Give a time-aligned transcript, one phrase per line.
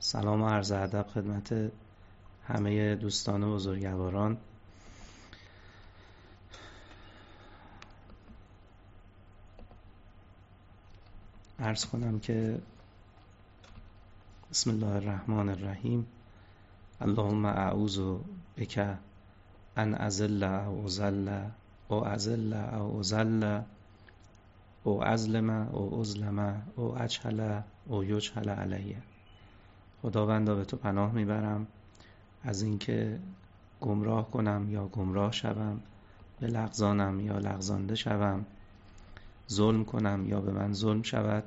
[0.00, 1.70] سلام و عرض ادب خدمت
[2.46, 4.36] همه دوستان و بزرگواران.
[11.58, 12.60] عرض کنم که
[14.50, 16.06] بسم الله الرحمن الرحیم.
[17.00, 18.00] اللهم اعوذ
[18.56, 18.96] بک
[19.76, 21.42] ان ازل او ازل
[21.88, 23.60] او ازل او ازل
[24.84, 29.02] او ازلم او ازلم او اجهل او یجهل علیه.
[30.02, 31.66] خداوندا به تو پناه می‌برم.
[32.42, 33.18] از اینکه
[33.80, 35.80] گمراه کنم یا گمراه شوم
[36.40, 38.46] به لغزانم یا لغزانده شوم.
[39.50, 41.44] ظلم کنم یا به من ظلم شود.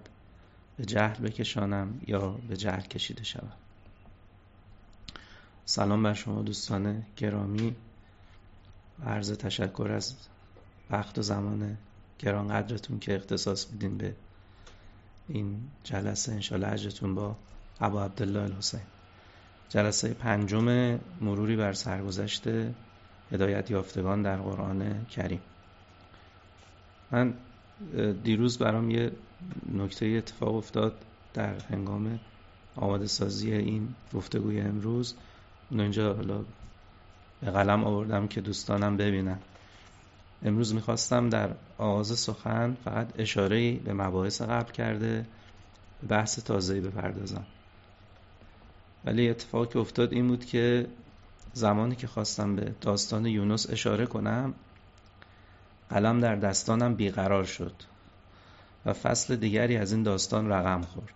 [0.77, 3.51] به جهل بکشانم یا به جهل کشیده شوم
[5.65, 7.75] سلام بر شما دوستان گرامی.
[9.05, 10.15] عرض تشکر از
[10.89, 11.77] وقت و زمان
[12.19, 14.15] گران قدرتون که اختصاص میدین به
[15.27, 16.31] این جلسه.
[16.31, 17.35] انشالله اجرتون با
[17.79, 18.81] ابا عبدالله الحسین.
[19.69, 22.43] جلسه پنجم مروری بر سرگذشت
[23.31, 25.41] هدایت یافتگان در قرآن کریم.
[27.11, 27.33] من
[28.23, 29.11] دیروز برام یه
[29.73, 30.93] نکته اتفاق افتاد
[31.33, 32.19] در هنگام
[32.75, 35.15] آماده سازی این گفتگوی امروز.
[35.71, 36.43] اون اینجا حالا
[37.41, 39.39] به قلم آوردم که دوستانم ببینن.
[40.45, 45.25] امروز می‌خواستم در آغاز سخن فقط اشاره به مباحث قبل کرده
[46.09, 47.45] بحث تازه‌ای بپردازم.
[49.05, 50.87] ولی اتفاقی که افتاد این بود که
[51.53, 54.53] زمانی که خواستم به داستان یونس اشاره کنم
[55.89, 57.73] قلم در دستانم بیقرار شد
[58.85, 61.13] و فصل دیگری از این داستان رقم خورد.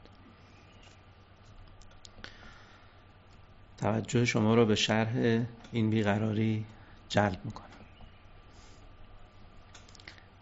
[3.78, 6.66] توجه شما را به شرح این بیقراری
[7.10, 7.66] جلب می‌کنم.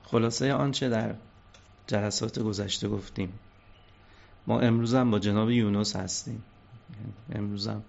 [0.04, 1.16] خلاصه آنچه در
[1.88, 3.40] جلسات گذشته گفتیم.
[4.48, 6.44] ما امروز هم با جناب یونس هستیم.
[7.32, 7.84] امروز هم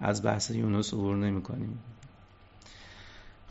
[0.00, 1.78] از بحث یونس عبور نمی کنیم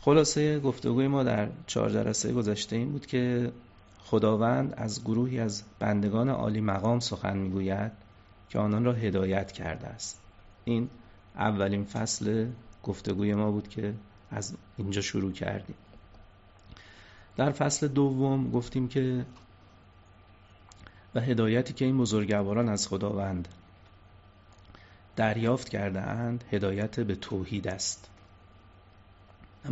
[0.00, 3.52] خلاصه گفتگوی ما در چهار جلسه گذشته این بود که
[3.98, 7.92] خداوند از گروهی از بندگان عالی مقام سخن می‌گوید
[8.48, 10.20] که آنان را هدایت کرده است.
[10.64, 10.88] این
[11.34, 12.46] اولین فصل
[12.82, 13.94] گفتگوی ما بود که
[14.30, 15.76] از اینجا شروع کردیم.
[17.36, 19.24] در فصل دوم گفتیم که
[21.14, 23.48] و هدایتی که این بزرگواران از خداوند
[25.18, 28.10] دریافت کرده اند هدایت به توحید است.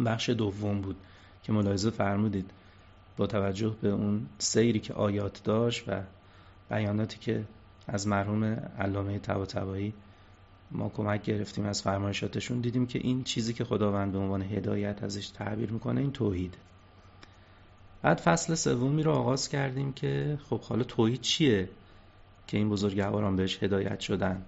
[0.06, 0.96] بخش دوم بود
[1.42, 2.50] که ملاحظه فرمودید
[3.16, 6.00] با توجه به اون سیری که آیات داشت و
[6.70, 7.44] بیاناتی که
[7.88, 8.44] از مرحوم
[8.78, 9.94] علامه طباطبایی
[10.70, 15.28] ما کمک گرفتیم از فرمایشاتشون دیدیم که این چیزی که خداوند به عنوان هدایت ازش
[15.28, 16.54] تعبیر می‌کنه این توحید.
[18.02, 21.68] بعد فصل سومی رو آغاز کردیم که خب حالا توحید چیه
[22.46, 24.42] که این بزرگواران بهش هدایت شدن؟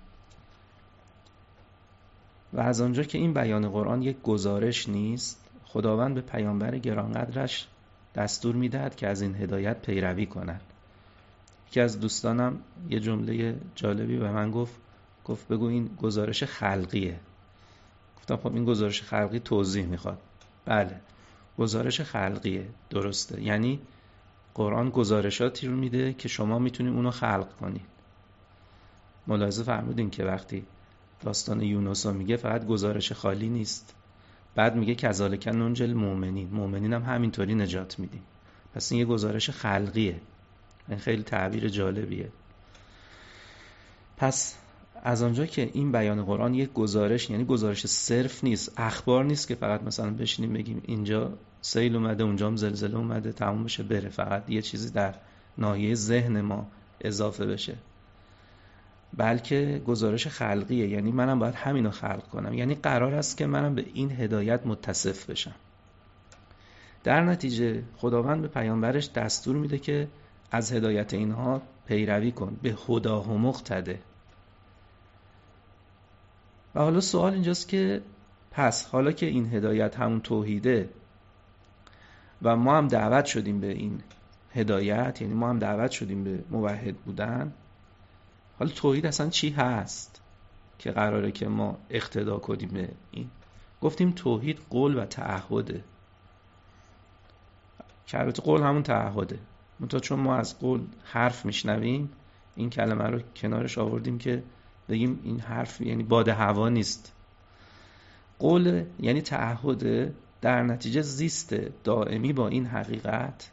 [2.53, 7.67] و از آنجا که این بیان قرآن یک گزارش نیست خداوند به پیامبر گرانقدرش
[8.15, 10.61] دستور می‌دهد که از این هدایت پیروی کند.
[11.69, 12.59] یکی از دوستانم
[12.91, 14.75] یه جمله جالبی به من گفت
[15.25, 17.21] گفت بگو این گزارش خلقیه.
[18.17, 20.19] گفتم خب این گزارش خلقی توضیح می‌خواد.
[20.65, 21.01] بله
[21.59, 23.43] گزارش خلقیه درسته.
[23.43, 23.81] یعنی
[24.55, 27.87] قرآن گزارشاتی رو میده که شما می‌تونید اونو خلق کنید
[29.27, 30.65] ملاحظه فرمودین که وقتی
[31.21, 33.95] داستان یونس میگه فقط گزارش خالی نیست.
[34.55, 38.23] بعد میگه کذالک ننجل مؤمنین مؤمنین هم همینطوری نجات میدیم.
[38.75, 40.21] پس این یه گزارش خلقیه.
[40.89, 42.29] این خیلی تعبیر جالبیه.
[44.17, 44.57] پس
[45.03, 49.55] از آنجا که این بیان قرآن یک گزارش یعنی گزارش صرف نیست اخبار نیست که
[49.55, 54.09] فقط مثلا بشینیم بگیم اینجا سیل اومده اونجا هم زلزله اومده تموم بشه بره.
[54.09, 55.15] فقط یه چیزی در
[55.59, 56.67] ناحیه ذهن ما
[57.01, 57.75] اضافه بشه.
[59.17, 60.89] بلکه گزارش خلقیه.
[60.89, 62.55] یعنی منم باید همینو خلق کنم.
[62.55, 65.55] یعنی قرار است که منم به این هدایت متصف بشم.
[67.05, 70.09] در نتیجه خداوند به پیامبرش دستور میده که
[70.51, 72.57] از هدایت اینها پیروی کن.
[72.63, 74.01] به خدا مقتده
[76.75, 78.03] و حالا سوال اینجاست که
[78.51, 80.89] پس حالا که این هدایت همون توحیده
[82.43, 84.01] و ما هم دعوت شدیم به این
[84.55, 87.53] هدایت یعنی ما هم دعوت شدیم به موحد بودن
[88.59, 90.21] حالا توحید اصلا چی هست
[90.79, 93.31] که قراره که ما اقتدا کنیم به این؟
[93.81, 95.85] گفتیم توحید قول و تعهده.
[98.07, 99.39] که قول همون تعهده.
[99.81, 102.11] منتها چون ما از قول حرف میشنویم
[102.57, 104.43] این کلمه رو کنارش آوردیم که
[104.89, 107.13] بگیم این حرف یعنی باد هوا نیست.
[108.39, 113.51] قول یعنی تعهد در نتیجه زیست دائمی با این حقیقت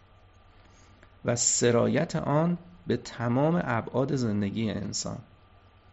[1.26, 2.58] و سرایت آن
[2.88, 5.18] به تمام ابعاد زندگی انسان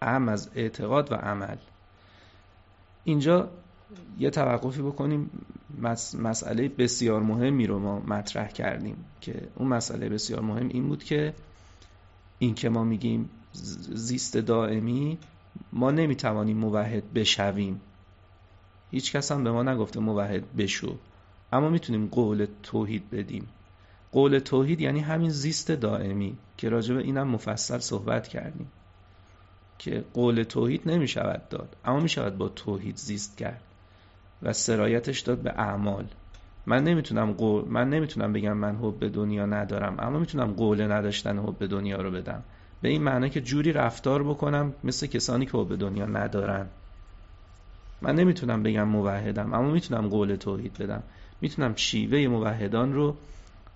[0.03, 1.57] اهم از اعتقاد و عمل.
[3.05, 3.51] اینجا
[4.19, 5.31] یه توقفی بکنیم.
[6.19, 11.35] مسئله بسیار مهمی رو ما مطرح کردیم که اون مسئله بسیار مهم این بود که
[12.39, 13.31] این که ما میگیم
[13.93, 15.19] زیست دائمی
[15.73, 17.81] ما نمی‌توانیم موحد بشویم.
[18.91, 20.99] هیچ کس هم به ما نگفته موحد بشو.
[21.53, 23.49] اما می‌تونیم قول توحید بدیم.
[24.13, 28.67] قول توحید یعنی همین زیست دائمی که راجع به اینم مفصل صحبت کردیم
[29.79, 33.61] که قول توحید نمی‌شود داد اما می‌شود با توحید زیست کرد
[34.43, 36.05] و سرایتش داد به اعمال.
[36.67, 41.67] من نمی‌تونم قول من نمی‌تونم بگم من حب دنیا ندارم اما می‌تونم قول نداشتن حب
[41.67, 42.43] دنیا رو بدم.
[42.83, 46.67] به این معنی که جوری رفتار بکنم مثل کسانی که حب دنیا ندارن.
[48.03, 51.03] من نمی‌تونم بگم موحدم اما می‌تونم قول توحید بدم.
[51.41, 53.17] می‌تونم شیوه موحدان رو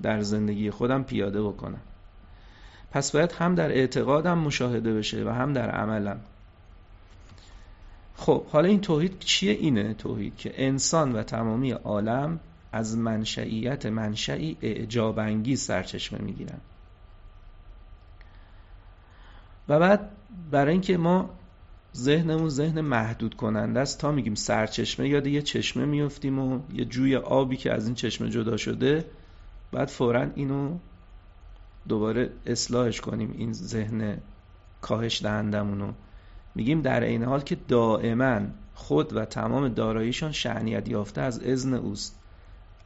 [0.02, 1.80] در زندگی خودم پیاده بکنم.
[2.92, 6.20] پس باید هم در اعتقادم مشاهده بشه و هم در عملم.
[8.16, 12.40] خب حالا این توحید چیه؟ اینه توحید که انسان و تمامی عالم
[12.72, 16.60] از منشئیت منشئی اعجاب انگیز سرچشمه می‌گیرن.
[19.68, 20.10] و بعد
[20.50, 21.30] برای اینکه ما
[21.96, 27.16] ذهنمون ذهن محدود کننده است تا میگیم سرچشمه یاد یه چشمه میفتیم و یه جوی
[27.16, 29.04] آبی که از این چشمه جدا شده
[29.76, 30.78] بعد فورا اینو
[31.88, 34.18] دوباره اصلاحش کنیم این ذهن
[34.80, 35.92] کاهش دهندمونو.
[36.54, 38.40] میگیم در این حال که دائما
[38.74, 42.18] خود و تمام داراییشان شعنیت یافته از اذن اوست.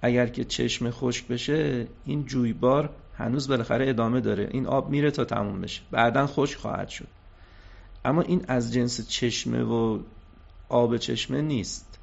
[0.02, 4.48] اگر که چشم خشک بشه این جویبار هنوز بالاخره ادامه داره.
[4.50, 5.82] این آب میره تا تموم بشه.
[5.90, 7.08] بعدا خشک خواهد شد.
[8.04, 9.98] اما این از جنس چشمه و
[10.68, 11.98] آب چشمه نیست.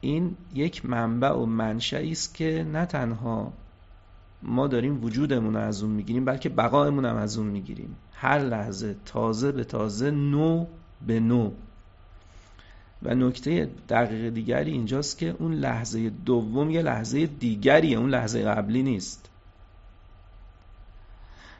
[0.00, 3.52] این یک منبع و منشعی است که نه تنها
[4.42, 7.96] ما داریم وجودمون رو از اون می‌گیریم بلکه بقایمون هم از اون می‌گیریم.
[8.12, 10.66] هر لحظه تازه به تازه نو
[11.06, 11.50] به نو.
[13.02, 18.82] و نکته دقیق دیگری اینجاست که اون لحظه دوم یه لحظه دیگریه اون لحظه قبلی
[18.82, 19.30] نیست.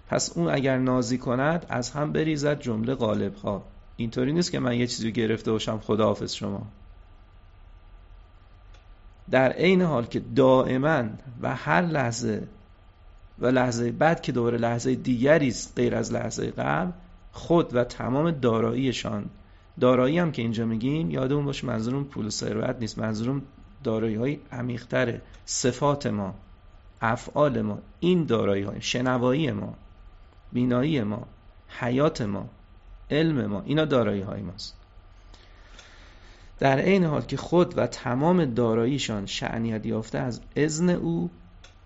[0.08, 3.64] پس اون اگر نازی کند از هم بریزد جمله غالب ها
[3.96, 6.66] اینطوری نیست که من یه چیزی گرفته باشم خداحافظ شما.
[9.30, 11.04] در عین حال که دائما
[11.42, 12.48] و هر لحظه
[13.40, 16.92] و لحظه بعد که دوباره لحظه دیگری است غیر از لحظه قبل
[17.32, 19.24] خود و تمام داراییشان.
[19.80, 23.42] دارایی هم که اینجا میگیم یادمون باشه منظورم پول و ثروت نیست منظورم
[23.84, 25.22] دارایی های عمیق‌تره.
[25.44, 26.34] صفات ما
[27.00, 29.74] افعال ما این دارایی های شنوایی ما
[30.52, 31.26] بینایی ما
[31.80, 32.48] حیات ما
[33.10, 34.74] علم ما اینا دارایی های ماست.
[36.58, 41.30] در عین حال که خود و تمام داراییشان شعنیت یافته از اذن او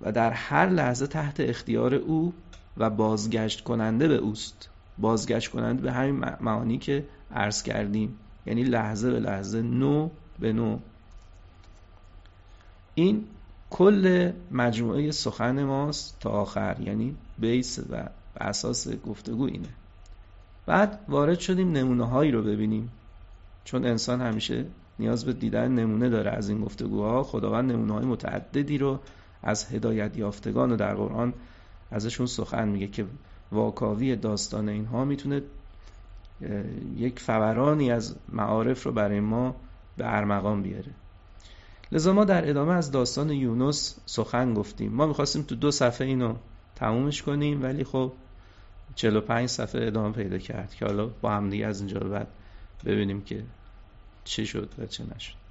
[0.02, 2.32] و در هر لحظه تحت اختیار او
[2.76, 4.69] و بازگشت کننده به اوست.
[4.99, 7.04] بازگشت کننده به همین معانی که
[7.34, 8.19] عرض کردیم.
[8.46, 10.08] یعنی لحظه به لحظه نو
[10.38, 10.78] به نو.
[12.94, 13.25] این
[13.70, 16.76] کل مجموعه سخن ماست تا آخر.
[16.81, 18.08] یعنی بیس و
[18.40, 19.69] اساس گفتگو اینه.
[20.66, 22.90] بعد وارد شدیم نمونه هایی رو ببینیم.
[23.64, 24.64] چون انسان همیشه
[24.99, 27.22] نیاز به دیدن نمونه داره از این گفتگوها.
[27.22, 29.00] خداوند نمونه های متعددی رو
[29.42, 31.34] از هدایت یافتگان و در قرآن
[31.90, 33.06] ازشون سخن میگه که
[33.52, 35.42] واکاوی داستان اینها می‌تونه
[36.96, 39.56] یک فورانی از معارف رو برای ما
[39.96, 40.90] به ارمغان بیاره.
[41.92, 44.92] لذا ما در ادامه از داستان یونس سخن گفتیم.
[44.92, 46.34] ما می‌خواستیم تو دو صفحه اینو
[46.76, 48.12] تمومش کنیم ولی خب
[48.94, 52.28] 45 صفحه ادامه پیدا کرد که حالا با هم دیگه از اینجا بعد
[52.84, 53.44] ببینیم که
[54.25, 55.41] چی شد و چه نشد.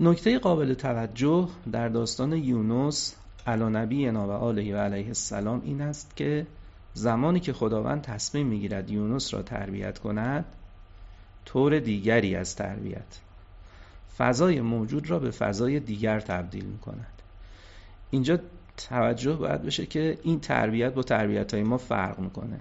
[0.00, 3.14] نکته قابل توجه در داستان یونس
[3.46, 6.46] علی نبی و آله و علیه السلام این است که
[6.94, 10.44] زمانی که خداوند تصمیم می‌گیرد یونس را تربیت کند
[11.44, 13.20] طور دیگری از تربیت.
[14.18, 17.22] فضای موجود را به فضای دیگر تبدیل می کند
[18.10, 18.38] اینجا
[18.88, 22.60] توجه باید بشه که این تربیت با تربیت های ما فرق می‌کنه.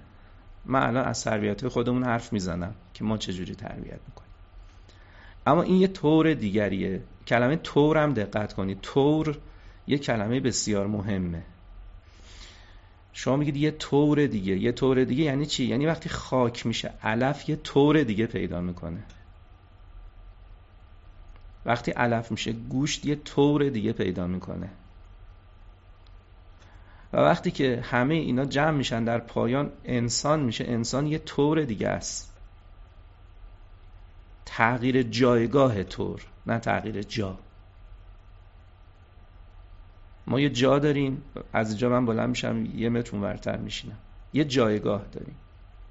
[0.65, 4.33] من الان از تربیت های خودمون حرف می‌زنم که ما چجوری تربیت می‌کنیم.
[5.47, 7.01] اما این یه طور دیگریه.
[7.27, 8.81] کلمه طور هم دقت کنید.
[8.81, 9.37] طور
[9.87, 11.43] یه کلمه بسیار مهمه.
[13.13, 14.57] شما میگید یه طور دیگه.
[14.57, 19.03] یه طور دیگه یعنی چی؟ یعنی وقتی خاک میشه علف یه طور دیگه پیدا می‌کنه.
[21.65, 24.69] وقتی علف میشه گوشت یه طور دیگه پیدا می‌کنه.
[27.13, 30.65] و وقتی که همه اینا جمع میشن در پایان انسان میشه.
[30.67, 32.33] انسان یه طور دیگه است.
[34.45, 36.21] تغییر جایگاه طور.
[36.47, 37.37] نه تغییر جا.
[40.27, 41.21] ما یه جا داریم
[41.53, 43.97] از اینجا من بلند میشم یه متر ورتر میشینم.
[44.33, 45.35] یه جایگاه داریم.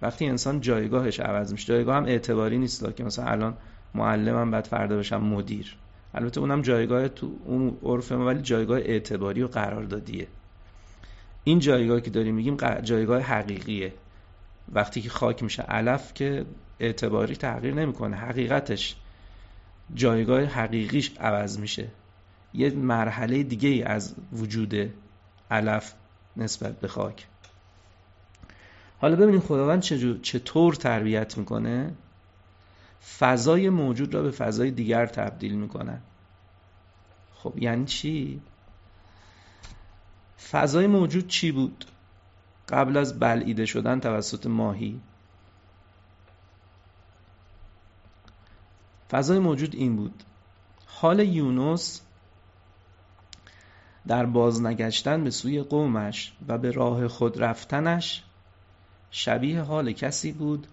[0.03, 3.57] وقتی انسان جایگاهش عوض میشه جایگاه هم اعتباری نیست که مثلا الان
[3.95, 5.77] معلمم بعد فردا بشم مدیر.
[6.15, 10.27] البته اونم جایگاه تو اون عرف ما ولی جایگاه اعتباری و قراردادیه.
[11.45, 13.93] این جایگاه که داریم میگیم جایگاه حقیقیه.
[14.73, 16.45] وقتی که خاک میشه علف که
[16.81, 18.97] اعتباری تغییر نمی‌کنه حقیقتش
[19.95, 21.89] جایگاه حقیقیش عوض میشه.
[22.55, 24.75] یه مرحله دیگه ای از وجود
[25.51, 25.93] علف
[26.37, 27.27] نسبت به خاک.
[28.99, 29.83] حالا ببینید خداوند
[30.23, 31.95] چطور تربیت می‌کنه.
[33.19, 36.01] فضای موجود را به فضای دیگر تبدیل می‌کنن
[37.35, 38.41] خب یعنی چی؟
[40.51, 41.85] فضای موجود چی بود؟
[42.69, 45.01] قبل از بلعیده شدن توسط ماهی.
[49.13, 50.23] فضای موجود این بود.
[50.87, 52.01] حال یونس
[54.07, 58.23] در بازنگشتن به سوی قومش و به راه خود رفتنش
[59.11, 60.67] شبیه حال کسی بود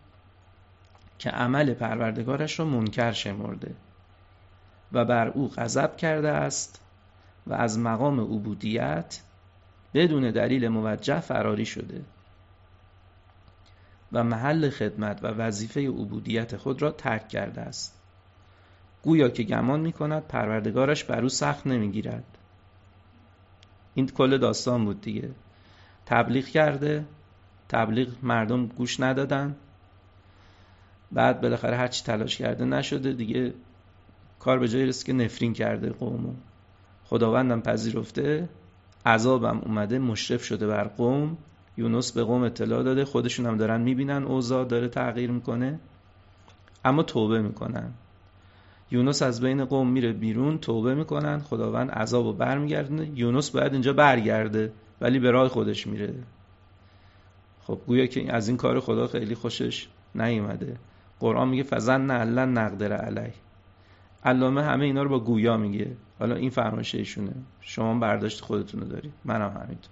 [1.19, 3.75] که عمل پروردگارش را منکر شمرده
[4.91, 6.81] و بر او غضب کرده است
[7.47, 9.21] و از مقام عبودیت
[9.93, 12.01] بدون دلیل موجه فراری شده
[14.11, 17.98] و محل خدمت و وظیفه عبودیت خود را ترک کرده است.
[19.03, 22.23] گویا که گمان می کند پروردگارش بر او سخت نمی‌گیرد.
[23.93, 25.29] این کل داستان بود دیگه.
[26.05, 27.05] تبلیغ کرده
[27.69, 29.55] تبلیغ مردم گوش ندادن.
[31.11, 33.53] بعد بالاخره هرچی تلاش کرده نشده دیگه.
[34.39, 36.33] کار به جایی رسید که نفرین کرده قومو.
[37.05, 38.49] خداوندم پذیرفته
[39.05, 41.37] عذابم اومده مشرف شده بر قوم.
[41.77, 45.79] یونس به قوم اطلاع داده خودشون هم دارن می‌بینن اوضاع داره تغییر می‌کنه.
[46.85, 47.93] اما توبه می‌کنن.
[48.91, 53.11] یونس از بین قوم میره بیرون توبه می‌کنن خداوند عذاب رو برمیگردونه.
[53.15, 56.13] یونس باید اینجا برگرده ولی به راه خودش میره.
[57.61, 60.77] خب گویا که از این کار خدا خیلی خوشش نیومده.
[61.19, 63.33] قرآن میگه فزن نه نقدر علی
[64.23, 65.95] علامه همه اینا رو با گویا میگه.
[66.19, 67.31] حالا این فرمایش ایشونه
[67.61, 69.13] شما برداشت خودتون رو دارید.
[69.25, 69.91] منم همینطور.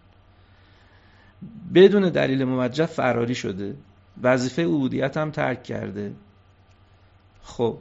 [1.73, 3.75] بدون دلیل موجه فراری شده.
[4.23, 6.13] وظیفه عبودیت هم ترک کرده.
[7.43, 7.77] خب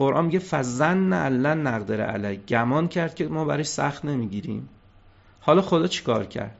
[0.00, 4.68] قرآن میگه فزن علن نقدر علی گمان کرد که ما برای سخت نمی‌گیریم.
[5.40, 6.56] حالا خدا چیکار کرد؟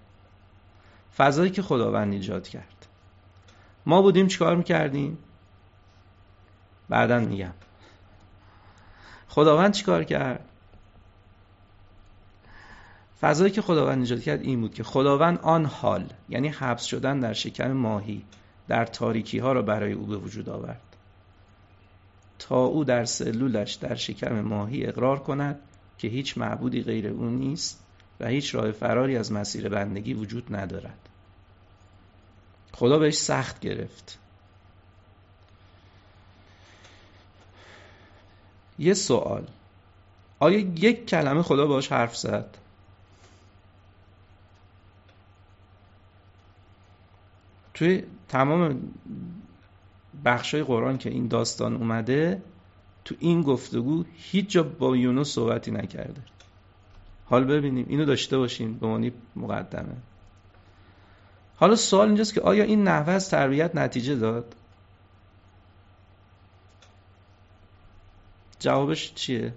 [1.17, 2.87] فضایی که خداوند ایجاد کرد.
[3.87, 5.19] ما بودیم چیکار می‌کردیم؟
[6.89, 7.53] بعدا میگم.
[9.29, 10.45] خداوند چیکار کرد؟
[13.21, 17.33] فضایی که خداوند ایجاد کرد این بود که خداوند آن حال یعنی حبس شدن در
[17.33, 18.25] شکم ماهی
[18.69, 20.90] در تاریکی ها را برای او به وجود آورد.
[22.41, 25.61] تا او در سلولش در شکم ماهی اقرار کند
[25.99, 27.85] که هیچ معبودی غیر او نیست
[28.21, 31.09] و هیچ راه فراری از مسیر بندگی وجود ندارد.
[32.73, 34.19] خدا بهش سخت گرفت.
[38.79, 39.47] یه سوال.
[40.39, 42.57] آیا یک کلمه خدا باش حرف زد؟
[47.75, 48.93] توی تمام
[50.25, 52.43] بخشای قرآن که این داستان اومده
[53.05, 56.23] تو این گفتگو هیچ جا با یونس صحبتی نکرده.
[57.25, 57.87] حال ببینیم.
[57.89, 59.97] اینو داشته باشیم به معنی مقدمه.
[61.57, 64.55] حالا سوال اینجاست که آیا این نحوه از تربیت نتیجه داد؟
[68.59, 69.55] جوابش چیه؟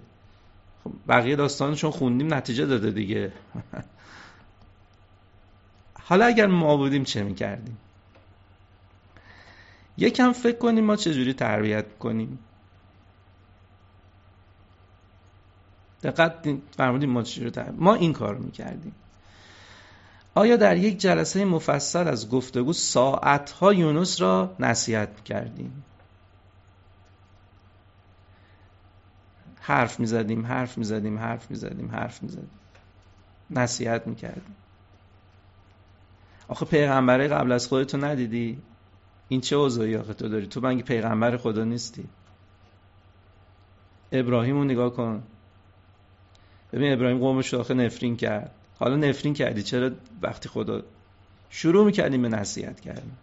[0.84, 3.32] خب بقیه داستانشون خوندیم نتیجه داده دیگه.
[6.08, 7.76] حالا اگر ما بودیم چه می‌کردیم؟
[9.96, 12.38] یکم فکر کنیم ما چجوری تربیت کنیم.
[16.02, 18.94] دقت فرمودیم ما چجوری تربیت ما این کار می‌کردیم.
[20.34, 25.84] آیا در یک جلسه مفصل از گفتگو ساعتها یونس را نصیحت کردیم؟
[29.60, 32.50] حرف می‌زدیم حرف می‌زدیم حرف می‌زدیم حرف می‌زدیم.
[33.50, 34.56] نصیحت می‌کردیم.
[36.48, 38.62] آخه پیغمبره قبل از خودتو ندیدی؟
[39.28, 42.04] این چه اوضاعی آخه تو داری؟ تو بنگی پیغمبر خدا نیستی.
[44.12, 45.22] ابراهیم رو نگاه کن.
[46.72, 48.50] ببین ابراهیم قومش آخه نفرین کرد.
[48.78, 49.90] حالا نفرین کردی؟ چرا
[50.22, 50.82] وقتی خدا
[51.50, 53.16] شروع می‌کردیم به نصیحت کردن؟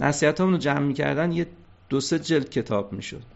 [0.00, 1.46] نصیحت رو جمع می‌کردن یه
[1.88, 3.35] دو سه جلد کتاب می‌شد.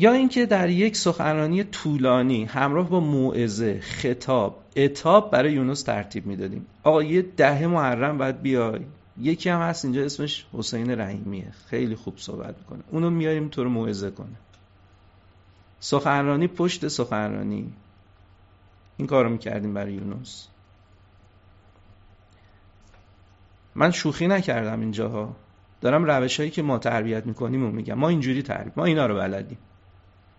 [0.00, 6.66] یا اینکه در یک سخنرانی طولانی همراه با موعظه خطاب اتاب برای یونس ترتیب می‌دادیم.
[6.82, 8.80] آقا یه ده محرم باید بیای.
[9.20, 11.52] یکی هم هست اینجا اسمش حسین رحیمیه.
[11.66, 12.78] خیلی خوب صحبت می‌کنه.
[12.90, 14.36] اونو میاریم تو رو موعظه کنه.
[15.80, 17.72] سخنرانی پشت سخنرانی.
[18.96, 20.48] این کارو می‌کردیم برای یونس.
[23.74, 25.36] من شوخی نکردم اینجاها.
[25.80, 27.94] دارم روش هایی که ما تربیت می‌کنیم و میگم.
[27.94, 29.58] ما اینجوری تربیت ما اینا رو بلدیم.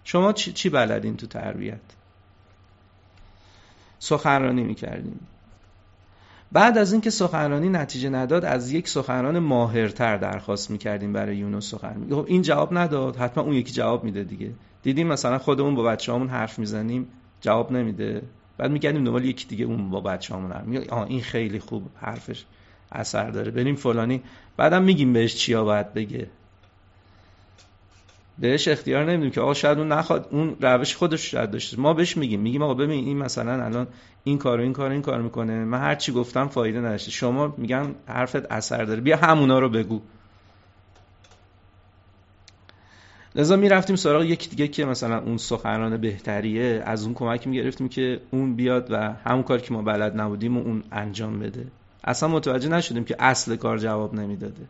[0.04, 1.80] شما چی, بلدین تو تربیت؟
[4.00, 5.20] سخنرانی می‌کردیم
[6.52, 12.08] بعد از اینکه سخنرانی نتیجه نداد از یک سخنران ماهرتر درخواست می‌کردیم برای یونس سخن
[12.10, 13.16] خب این جواب نداد.
[13.16, 14.52] حتما اون یکی جواب میده دیگه.
[14.84, 17.08] دیدیم مثلا خودمون با بچه‌هامون حرف می‌زنیم
[17.42, 18.22] جواب نمیده.
[18.58, 22.46] بعد میگردیم دنبال یکی دیگه اون با بچه‌هامون حرف میگه آ این خیلی خوب حرفش
[22.92, 23.52] اثر داره.
[23.52, 24.22] بریم فلانی.
[24.58, 26.28] بعدم میگیم بهش چیا باید بگه.
[28.40, 32.18] بهش اختیار نمیدیم که آقا شاید اون نخواد اون روش خودش شاید داشته ما بهش
[32.18, 33.88] میگیم میگیم آقا ببین این مثلا الان
[34.24, 35.54] این کارو این کارو این کار می‌کنه.
[35.54, 37.12] من هر چی گفتم فایده نداشته.
[37.12, 39.02] شما میگم حرفت اثر داره.
[39.02, 40.02] بیا همونا رو بگو.
[43.36, 46.84] لذا می‌رفتیم سراغ یکی دیگه که مثلا اون سخنران بهتریه.
[46.86, 50.62] از اون کمک می‌گرفتیم که اون بیاد و همون کار که ما بلد نبودیم و
[50.62, 51.68] اون انجام بده.
[52.04, 54.66] اصلا متوجه نشدیم که اصل کار جواب نمی‌داده.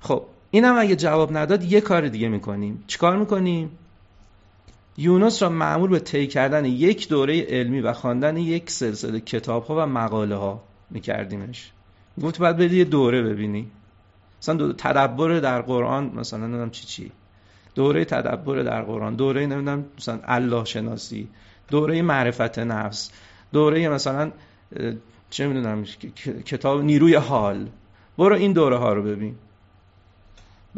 [0.00, 2.84] خب اینم اگه جواب نداد یه کار دیگه می‌کنیم.
[2.86, 3.70] چیکار می‌کنیم؟
[4.96, 9.76] یونس را معمول به طی کردن یک دوره علمی و خواندن یک سلسله کتاب ها
[9.76, 11.72] و مقاله ها میکردیمش.
[12.22, 13.70] گفت باید بدی یه دوره ببینی.
[14.42, 17.12] مثلا دو تدبر در قرآن مثلا نمی‌دونم چی چی.
[17.74, 21.28] دوره تدبر در قرآن دوره نمی‌دونم مثلا الله شناسی
[21.68, 23.10] دوره معرفت نفس
[23.52, 24.30] دوره مثلا
[25.30, 25.84] چه می‌دونم
[26.46, 27.68] کتاب نیروی حال.
[28.18, 29.34] برو این دوره ها رو ببین.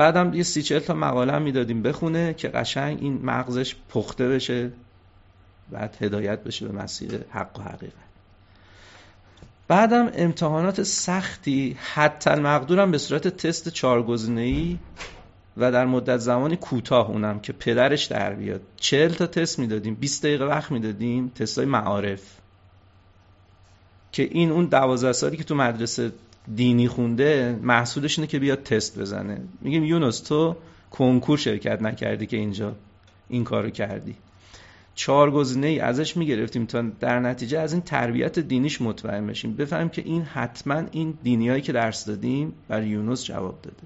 [0.01, 4.71] بعدم یه سی چهل تا مقاله هم می‌دادیم بخونه که قشنگ این مغزش پخته بشه
[5.71, 7.95] بعد هدایت بشه به مسیر حق و حقیقت.
[9.69, 14.79] بعدم امتحانات سختی حتی المقدورم به صورت تست چهارگزینه‌ای
[15.57, 18.61] و در مدت زمانی کوتاه اونم که پدرش در بیاد.
[18.77, 22.23] چهل تا تست می‌دادیم 20 دقیقه وقت می‌دادیم تستای معارف.
[24.13, 26.13] که این اون دوازده سالی که تو مدرسه
[26.55, 29.41] دینی خونده محصولش اینه که بیاد تست بزنه.
[29.61, 30.57] میگیم یونس تو
[30.91, 32.77] کنکور شرکت نکردی که اینجا
[33.29, 34.15] این کارو کردی.
[34.95, 39.55] چهار گزینه ای ازش می‌گرفتیم تا در نتیجه از این تربیت دینیش مطمئن بشیم.
[39.55, 43.83] بفهمیم که این حتما این دینیایی که درس دادیم بر یونس جواب داده.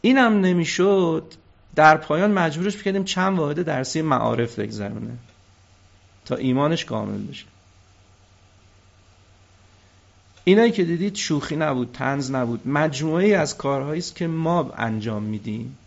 [0.00, 1.24] اینم نمی‌شد.
[1.74, 5.10] در پایان مجبورش بکردیم چند واحد درسی معارف بگذرونه
[6.24, 7.44] تا ایمانش کامل بشه.
[10.44, 12.68] اینایی که دیدید شوخی نبود تنز نبود.
[12.68, 15.78] مجموعه از کارهایی است که ما انجام میدیم.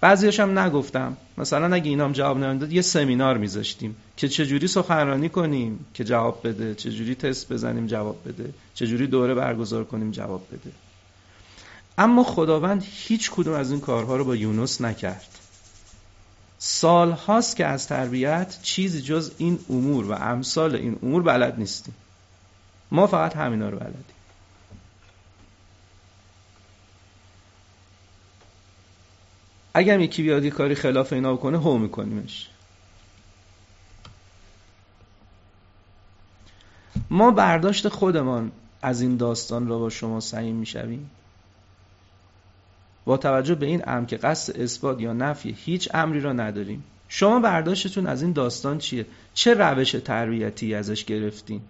[0.00, 1.16] بعضیش هم نگفتم.
[1.38, 6.74] مثلا اگه اینام جواب نمی‌داد یه سمینار میذاشتیم که چجوری سخنرانی کنیم که جواب بده
[6.74, 10.72] چجوری تست بزنیم جواب بده چجوری دوره برگزار کنیم جواب بده.
[11.98, 15.38] اما خداوند هیچ کدوم از این کارها رو با یونس نکرد.
[16.58, 21.94] سال هاست که از تربیت چیزی جز این امور و امثال این امور بلد نیستیم.
[22.90, 24.04] ما فقط همینا رو بلدیم.
[29.74, 32.48] اگر یکی بیاد یه کاری خلاف اینا بکنه هو میکنیمش.
[37.10, 41.10] ما برداشت خودمان از این داستان را با شما سعیم می‌شویم.
[43.04, 46.84] با توجه به این امر که قصد اثبات یا نفی هیچ امری را نداریم.
[47.08, 51.60] شما برداشتتون از این داستان چیه؟ چه روش تربیتی ازش گرفتین؟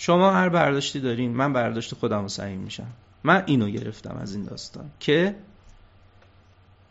[0.00, 2.86] شما هر برداشتی دارین من برداشت خودم رو سعیم میشم
[3.24, 5.34] من اینو گرفتم از این داستان که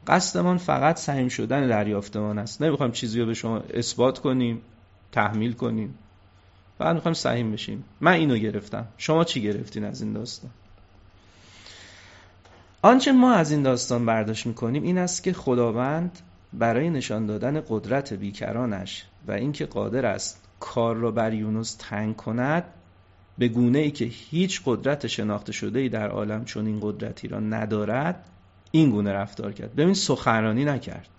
[0.08, 2.62] قصدمان فقط سعیم شدن دریافتمان است.
[2.62, 4.62] نمی‌خوایم چیزی رو به شما اثبات کنیم
[5.12, 5.96] تحمیل کنیم.
[6.78, 7.84] فقط می‌خوایم سعیم بشیم.
[8.02, 8.88] من اینو گرفتم.
[8.98, 10.52] شما چی گرفتین از این داستان؟
[12.82, 16.20] آنچه ما از این داستان برداشت می‌کنیم این است که خداوند
[16.54, 22.64] برای نشان دادن قدرت بیکرانش و اینکه قادر است کار را بر یونس تنگ کند
[23.38, 27.40] به گونه ای که هیچ قدرت شناخته شده ای در عالم چون این قدرتی را
[27.40, 28.26] ندارد
[28.72, 29.76] این گونه رفتار کرد.
[29.76, 31.10] ببین سخنرانی نکرد.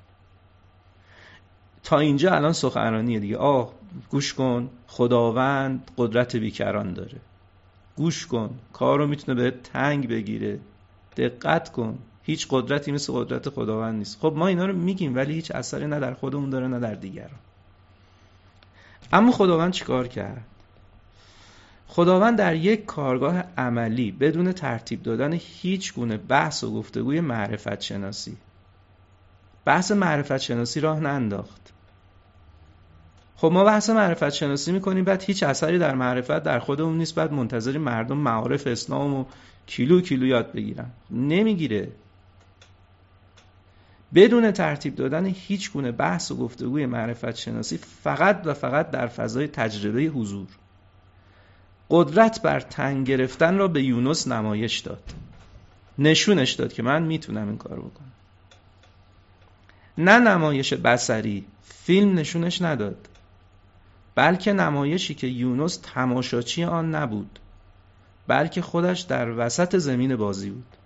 [1.83, 3.37] تا اینجا الان سخنرانیه دیگه.
[3.37, 3.73] آه
[4.11, 4.71] گوش کن.
[4.87, 7.21] خداوند قدرت بیکران داره.
[7.97, 8.59] گوش کن.
[8.73, 10.59] کار می‌تونه به تنگ بگیره.
[11.17, 11.99] دقت کن.
[12.23, 14.19] هیچ قدرتی مثل قدرت خداوند نیست.
[14.21, 17.39] خب ما اینا رو میگیم ولی هیچ اثری نه در خودمون داره نه در دیگران.
[19.13, 20.45] اما خداوند چیکار کرد؟
[21.89, 28.37] خداوند در یک کارگاه عملی بدون ترتیب دادن هیچ گونه بحث و گفتگوی معرفت شناسی
[29.65, 31.73] بحث معرفت شناسی راه ننداخت.
[33.37, 37.33] خب ما بحث معرفت شناسی می‌کنیم بعد هیچ اثری در معرفت در خودمون نیست بعد
[37.33, 39.25] منتظر مردم معارف اسلام و
[39.67, 40.91] کیلو کیلو یاد بگیرن.
[41.11, 41.93] نمی‌گیره.
[44.15, 49.47] بدون ترتیب دادن هیچ گونه بحث و گفتگوی معرفت شناسی فقط و فقط در فضای
[49.47, 50.47] تجربه حضور.
[51.91, 55.03] قدرت بر تنگ گرفتن را به یونس نمایش داد.
[55.99, 58.13] نشونش داد که من می‌تونم این کار بکنم.
[59.99, 63.09] نه نمایش بسری فیلم نشونش نداد.
[64.15, 67.39] بلکه نمایشی که یونس تماشاچی آن نبود
[68.27, 70.77] بلکه خودش در وسط زمین بازی بود.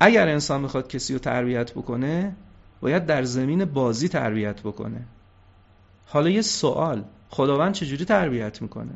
[0.00, 2.36] اگر انسان می‌خواد کسی رو تربیت بکنه
[2.80, 5.06] باید در زمین بازی تربیت بکنه.
[6.06, 7.04] حالا یه سوال.
[7.30, 8.92] خداوند چجوری تربیت می‌کنه؟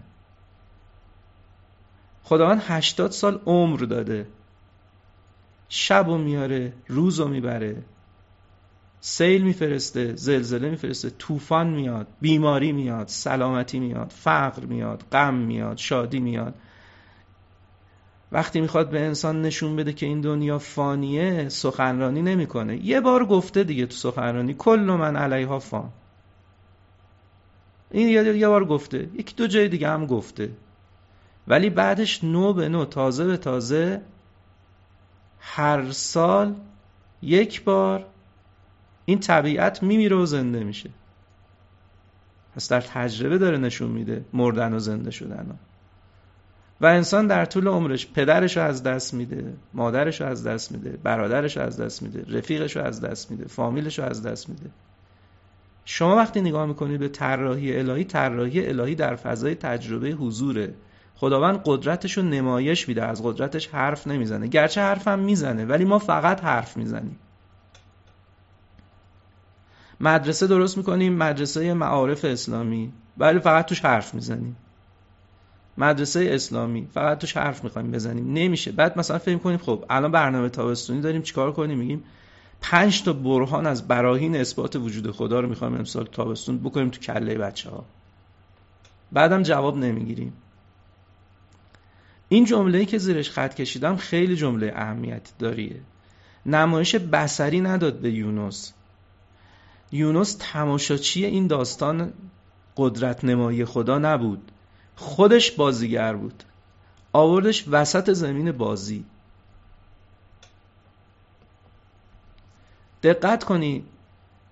[2.22, 4.26] خداوند هشتاد سال عمر داده.
[5.68, 7.82] شب و میاره روز و می‌بره.
[9.00, 16.20] سیل میفرسته زلزله میفرسته طوفان میاد بیماری میاد سلامتی میاد فقر میاد غم میاد شادی
[16.20, 16.54] میاد.
[18.32, 22.86] وقتی می‌خواد به انسان نشون بده که این دنیا فانیه سخنرانی نمی‌کنه.
[22.86, 25.90] یه بار گفته دیگه تو سخنرانی کل من علیها فان.
[27.90, 29.08] این یه بار گفته.
[29.14, 30.50] یکی دو جای دیگه هم گفته.
[31.48, 34.00] ولی بعدش نو به نو تازه به تازه
[35.40, 36.54] هر سال
[37.22, 38.06] یک بار
[39.04, 40.90] این طبیعت میمیره و زنده میشه.
[42.56, 45.58] پس در تجربه داره نشون میده مردن و زنده شدن
[46.80, 50.90] و انسان در طول عمرش پدرش رو از دست میده مادرش رو از دست میده
[50.90, 54.70] برادرش رو از دست میده رفیقش رو از دست میده فامیلش رو از دست میده.
[55.90, 60.74] شما وقتی نگاه می‌کنید به طراحی الهی طراحی الهی در فضای تجربه حضوره.
[61.14, 64.46] خداوند قدرتش رو نمایش میده از قدرتش حرف نمی‌زنه.
[64.46, 67.18] گرچه حرفم می‌زنه ولی ما فقط حرف می‌زنیم.
[70.00, 72.92] مدرسه درست می‌کنیم مدرسه معارف اسلامی.
[73.18, 74.56] ولی فقط توش حرف می‌زنیم.
[75.78, 78.32] مدرسه اسلامی فقط توش حرف می‌خوایم بزنیم.
[78.32, 78.72] نمیشه.
[78.72, 82.04] بعد مثلا فکر کنیم خب الان برنامه تابستونی داریم چیکار کنیم؟ میگیم
[82.60, 87.38] پنج تا برهان از براهین اثبات وجود خدا رو می‌خوایم امسال تابستون بکنیم تو کله
[87.38, 87.84] بچه ها
[89.12, 90.32] بعدم جواب نمی‌گیریم.
[92.28, 95.80] این جمله‌ای که زیرش خط کشیدم خیلی جمله اهمیت داریه.
[96.46, 98.72] نمایش بسری نداد به یونس.
[99.92, 102.12] یونس تماشاچی این داستان
[102.76, 104.52] قدرت نمایی خدا نبود.
[104.96, 106.42] خودش بازیگر بود.
[107.12, 109.04] آوردش وسط زمین بازی.
[113.02, 113.84] دقت کنید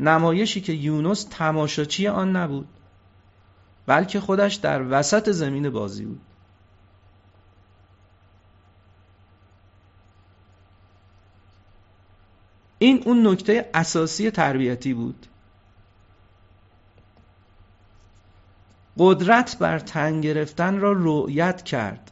[0.01, 2.69] نمایشی که یونس تماشاچی آن نبود
[3.87, 6.21] بلکه خودش در وسط زمین بازی بود.
[12.79, 15.27] این اون نکته اساسی تربیتی بود.
[18.99, 22.11] قدرت بر تن گرفتن را رؤیت کرد.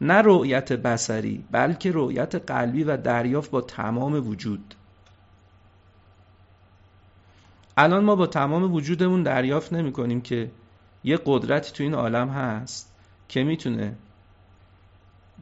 [0.00, 4.74] نه رؤیت بسری بلکه رؤیت قلبی و دریافت با تمام وجود.
[7.82, 10.50] الان ما با تمام وجودمون دریافت نمی کنیم که
[11.04, 12.94] یه قدرتی تو این عالم هست
[13.28, 13.94] که می‌تونه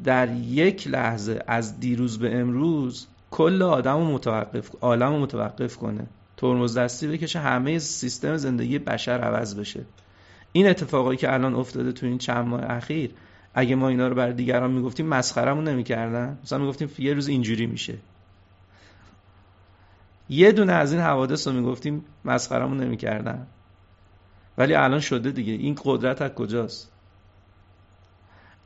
[0.05, 6.07] در یک لحظه از دیروز به امروز کل آدم متوقف عالم متوقف کنه.
[6.37, 9.85] ترمز دستی بکشه همه سیستم زندگی بشر عوض بشه.
[10.53, 13.11] این اتفاقایی که الان افتاده تو این چند ماه اخیر
[13.55, 16.39] اگه ما اینا رو بر دیگران می‌گفتیم مسخرمون نمی‌کردن.
[16.43, 17.95] مثلا می‌گفتیم یه روز اینجوری میشه.
[20.29, 23.47] یه دونه از این حوادث رو می‌گفتیم مسخرمون نمی‌کردن.
[24.59, 25.53] ولی الان شده دیگه.
[25.53, 26.93] این قدرت از کجاست؟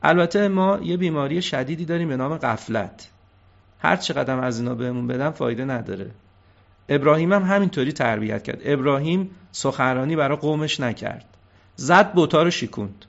[0.02, 3.10] البته ما یه بیماری شدیدی داریم به نام قفلت
[3.78, 6.10] هر چقدر از اینا بهمون بدن فایده نداره.
[6.88, 8.60] ابراهیم هم همینطوری تربیت کرد.
[8.64, 11.24] ابراهیم سخنرانی برای قومش نکرد.
[11.76, 13.04] زد بوتا رو شیکوند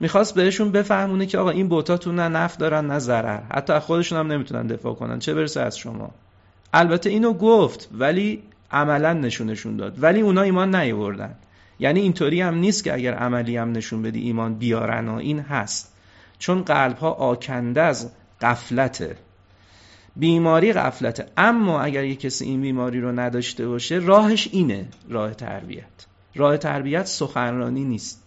[0.00, 3.40] می‌خواست بهشون بفهمونه که آقا این بوتاتون نه نفت دارن نه ضرر.
[3.54, 5.18] حتی خودشون هم نمی‌تونن دفاع کنن.
[5.18, 6.10] چه برسه از شما؟
[6.72, 10.02] البته اینو گفت ولی عملا نشونشون داد.
[10.02, 11.34] ولی اونا ایمان نیوردن
[11.78, 15.92] یعنی اینطوری هم نیست که اگر عملی هم نشون بدی ایمان بیارن و این هست.
[16.38, 18.10] چون قلب ها آکنده از
[18.40, 19.16] قفلته
[20.16, 24.88] بیماری قفلته اما اگر یک کسی این بیماری رو نداشته باشه راهش اینه.
[25.08, 25.84] راه تربیت.
[26.34, 28.19] راه تربیت سخنرانی نیست.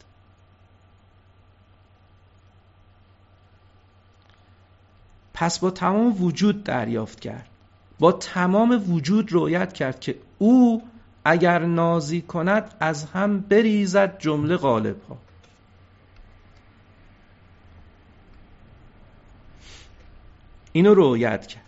[5.44, 7.48] پس با تمام وجود دریافت کرد.
[8.00, 10.84] با تمام وجود رویت کرد که او
[11.26, 15.18] اگر نازی کند از هم بریزد جمله غالب ها
[20.72, 21.64] اینو رویت کرد.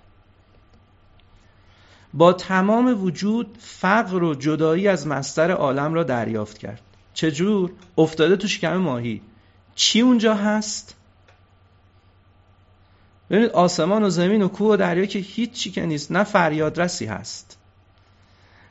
[2.14, 6.82] با تمام وجود فقر و جدایی از مستر عالم را دریافت کرد.
[7.14, 9.22] چجور؟ افتاده تو شکم ماهی.
[9.76, 10.96] چی اونجا هست؟
[13.30, 17.58] ببینید آسمان و زمین و کوه و دریا که هیچ که نیست نه فریادرسی هست.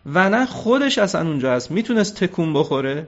[0.06, 1.70] و نه خودش اصلا اونجا هست.
[1.70, 3.06] می‌تونست تکون بخوره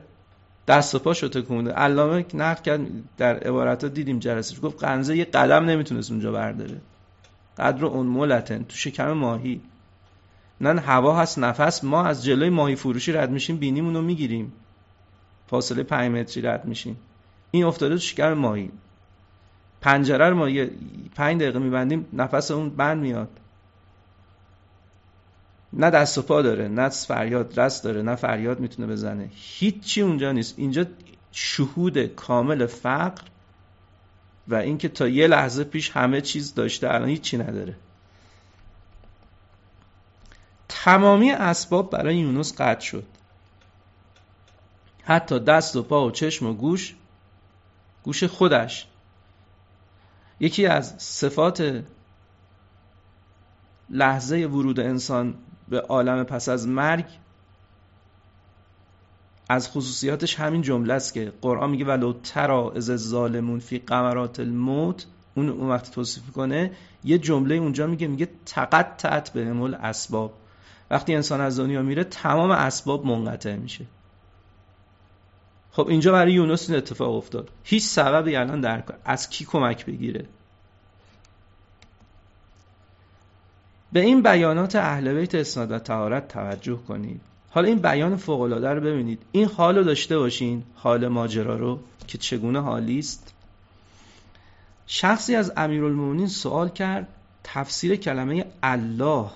[0.68, 2.80] دست و پاشو تکون علامه نقل کرد
[3.16, 6.80] در عبارت ها دیدیم جلسه گفت قنزه یه قدم نمی‌تونست اونجا برداره.
[7.58, 9.60] قدر اون مولتن تو شکم ماهی.
[10.60, 11.84] نه هوا هست نفس.
[11.84, 14.52] ما از جلوی ماهی فروشی رد میشیم بینیمون می‌گیریم.
[15.46, 16.96] فاصله 5 متری رد میشیم.
[17.50, 18.70] این افتاده تو شکم ماهی.
[19.80, 20.70] پنجره رو ما یه
[21.14, 23.28] 5 دقیقه میبندیم نفس اون بند میاد.
[25.72, 29.30] نه دست و پا داره نه فریاد رست داره نه فریاد می‌تونه بزنه.
[29.32, 30.54] هیچی اونجا نیست.
[30.56, 30.86] اینجا
[31.32, 33.22] شهود کامل فقر
[34.48, 37.76] و اینکه تا یه لحظه پیش همه چیز داشته الان هیچی نداره.
[40.68, 43.06] تمامی اسباب برای یونس قطع شد.
[45.02, 46.94] حتی دست و پا و چشم و گوش
[48.02, 48.86] گوش خودش.
[50.40, 51.84] یکی از صفات
[53.90, 55.34] لحظه ورود انسان
[55.68, 57.06] به عالم پس از مرگ
[59.48, 65.06] از خصوصیاتش همین جمله است که قرآن میگه ولو ترا از ظالمون فی قمرات الموت.
[65.34, 66.70] اون اون وقت توصیف کنه
[67.04, 70.34] یه جمله اونجا میگه میگه تقطعت به امول اسباب
[70.90, 73.86] وقتی انسان از دنیا میره تمام اسباب منقطع میشه.
[75.76, 77.50] خب اینجا برای یونس این اتفاق افتاد.
[77.64, 80.26] هیچ سببی الان در از کی کمک بگیره؟
[83.92, 87.20] به این بیانات اهل بیت اسناد و طهارت توجه کنید.
[87.50, 89.22] حالا این بیان فوق العاده رو ببینید.
[89.32, 93.34] این حال داشته باشین حال ماجرا رو که چگونه حالی است.
[94.86, 97.08] شخصی از امیرالمومنین سوال کرد
[97.44, 99.30] تفسیر کلمه الله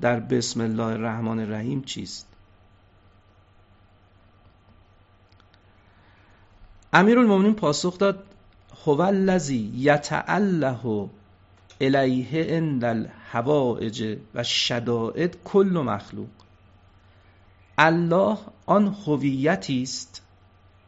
[0.00, 2.35] در بسم الله الرحمن الرحیم چیست؟
[6.92, 8.24] امیرالمومنین پاسخ داد
[8.86, 11.08] هو الذی یتعله
[11.80, 16.28] الیه عند الحوائج و شدائد کل مخلوق.
[17.78, 20.22] الله آن هویتی است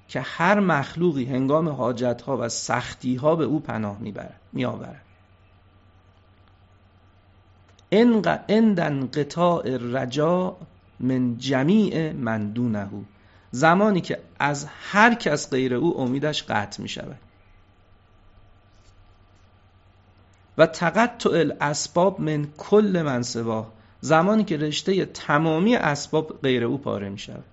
[0.08, 5.02] که هر مخلوقی هنگام حاجت ها و سختی ها به او پناه می‌برد میآورد.
[8.48, 10.56] اندن قطاع رجا
[11.00, 12.88] من جمیع من دونه.
[13.50, 17.18] زمانی که از هر کس غیر او امیدش قطع می شود.
[20.58, 27.08] و تقطع الاسباب من کل من سوا زمانی که رشته تمامی اسباب غیر او پاره
[27.08, 27.44] می شود.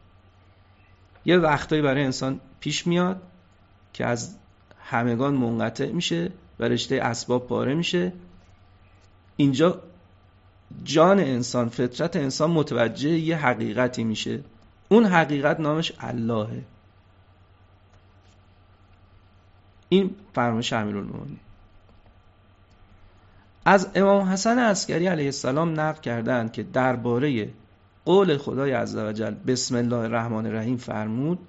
[1.25, 3.21] یه وقتایی برای انسان پیش میاد
[3.93, 4.35] که از
[4.79, 8.13] همگان منقطع میشه و رشته اسباب پاره میشه.
[9.37, 9.81] اینجا
[10.83, 14.39] جان انسان فطرت انسان متوجه یه حقیقتی میشه.
[14.89, 16.61] اون حقیقت نامش اللهه.
[19.89, 21.39] این فرمایش امیرالمومنین.
[23.65, 27.49] از امام حسن عسکری علیه السلام نقل کردند که درباره
[28.05, 31.39] قول خدای عزوجل بسم الله الرحمن الرحیم فرمود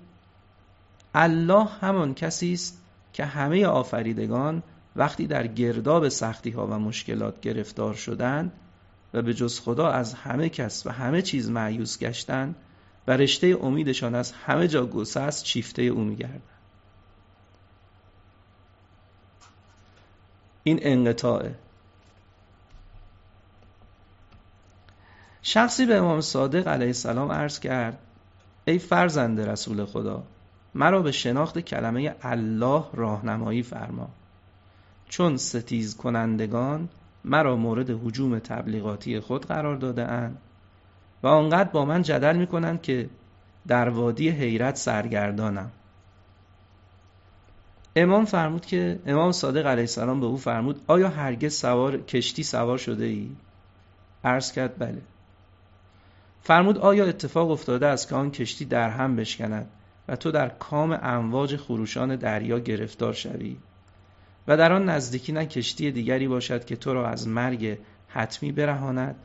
[1.14, 4.62] الله همان کسی است که همه آفریدگان
[4.96, 8.52] وقتی در گرداب سختی ها و مشکلات گرفتار شدند
[9.14, 12.54] و به جز خدا از همه کس و همه چیز معیوس گشتند
[13.06, 16.42] و رشته امیدشان از همه جا گسست چیفته او میگردند
[20.66, 21.54] این انقطاعه.
[25.42, 27.98] شخصی به امام صادق علیه السلام عرض کرد
[28.64, 30.22] ای فرزند رسول خدا
[30.74, 34.08] مرا به شناخت کلمه الله راهنمایی فرما.
[35.08, 36.88] چون ستیز کنندگان
[37.24, 40.38] مرا مورد حجوم تبلیغاتی خود قرار داده اند.
[41.26, 43.08] و آنقدر با من جدل می کنند که
[43.66, 45.70] در وادی حیرت سرگردانم.
[47.96, 52.78] امام فرمود که امام صادق علیه السلام به او فرمود آیا هرگز سوار کشتی سوار
[52.78, 53.30] شده ای؟
[54.24, 55.02] عرض کرد بله.
[56.42, 59.70] فرمود آیا اتفاق افتاده است که آن کشتی در هم بشکند
[60.08, 63.56] و تو در کام امواج خروشان دریا گرفتار شوی؟
[64.48, 69.16] و در آن نزدیکی نه کشتی دیگری باشد که تو را از مرگ حتمی برهاند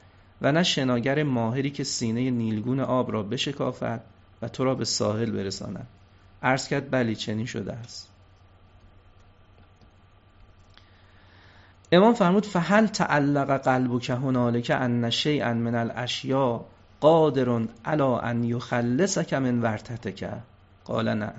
[0.42, 4.02] و نه شناگر ماهری که سینه نیلگون آب را بشکافد
[4.42, 5.88] و تو را به ساحل برساند.
[6.44, 8.10] عرض کرد بلی چنین شده است.
[11.92, 16.66] امام فرمود فهل تعلق قلبک هنالک ان شیئا من الاشیاء
[17.00, 20.30] قادر علی ان یخلصک من ورتتک
[20.86, 21.34] قال نه.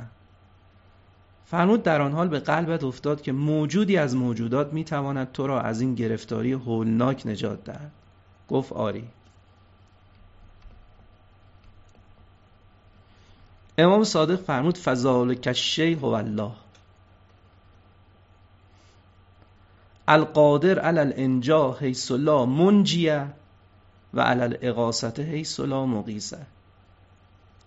[1.46, 5.80] فرمود در آن حال به قلبت افتاد که موجودی از موجودات می‌تواند تو را از
[5.80, 7.90] این گرفتاری هولناک نجات دهد.
[8.48, 9.08] گفت آری.
[13.78, 16.52] امام صادق فرمود فذالک الشیء هو الله.
[20.08, 23.26] القادر علی الانجاح حیث لا منجیه
[24.14, 26.46] و علل اقاست حیث لا مقیسه.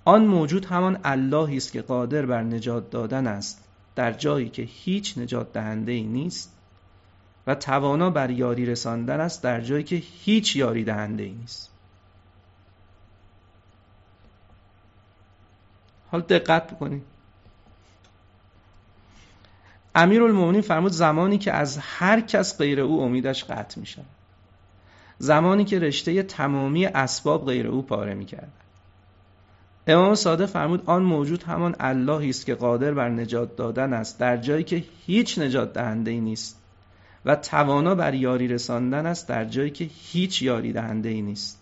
[0.05, 3.63] آن موجود همان اللهی است که قادر بر نجات دادن است
[3.95, 6.54] در جایی که هیچ نجات دهنده ای نیست.
[7.47, 11.71] و توانا بر یاری رساندن است در جایی که هیچ یاری دهنده ای نیست.
[16.11, 17.03] حال دقت بکنید.
[19.95, 24.05] المومنین فرمود زمانی که از هر کس غیر او امیدش قطع می شود
[25.19, 28.51] زمانی که رشته تمامی اسباب غیر او پاره می کرد
[29.87, 34.37] امام صادق فرمود آن موجود همان اللهی است که قادر بر نجات دادن است در
[34.37, 36.64] جایی که هیچ نجات دهنده ای نیست.
[37.25, 41.61] و توانا بر یاری رساندن است در جایی که هیچ یاری دهنده ای نیست.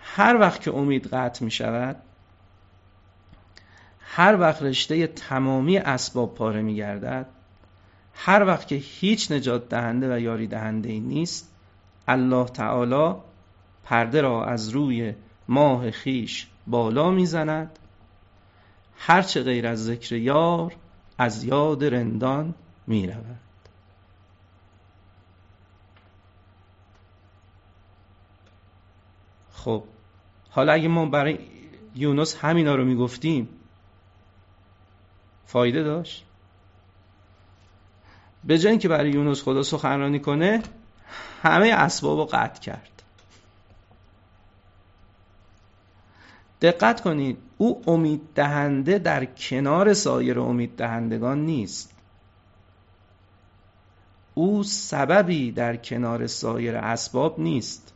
[0.00, 1.96] هر وقت که امید قطع می شود
[4.00, 7.26] هر وقت رشته تمامی اسباب پاره می گردد
[8.14, 11.50] هر وقت که هیچ نجات دهنده و یاری دهنده ای نیست
[12.08, 13.14] الله تعالی
[13.84, 15.14] پرده را از روی
[15.48, 17.78] ماه خیش بالا می‌زند
[18.98, 20.74] هرچه غیر از ذکر یار
[21.18, 22.54] از یاد رندان
[22.86, 23.40] می رود
[29.52, 29.84] خب
[30.50, 31.38] حالا اگه ما برای
[31.94, 33.48] یونس همینا رو می‌گفتیم
[35.46, 36.24] فایده داشت؟
[38.44, 40.62] به جای که برای یونس خدا سخنرانی کنه
[41.42, 42.97] همه اسباب رو قطع کرد.
[46.62, 51.94] دقت کنید او امید دهنده در کنار سایر امید دهندگان نیست.
[54.34, 57.94] او سببی در کنار سایر اسباب نیست.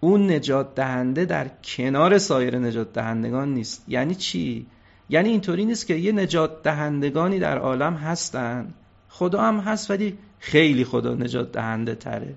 [0.00, 3.84] او نجات دهنده در کنار سایر نجات دهندگان نیست.
[3.88, 4.66] یعنی چی؟
[5.08, 8.74] یعنی اینطوری نیست که یه نجات دهندگانی در عالم هستن.
[9.08, 12.34] خدا هم هست ولی خیلی خدا نجات دهنده تره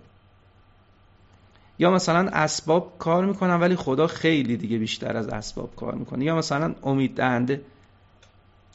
[1.79, 6.25] یا مثلا اسباب کار می‌کنن ولی خدا خیلی دیگه بیشتر از اسباب کار می‌کنه.
[6.25, 7.61] یا مثلا امید دهنده.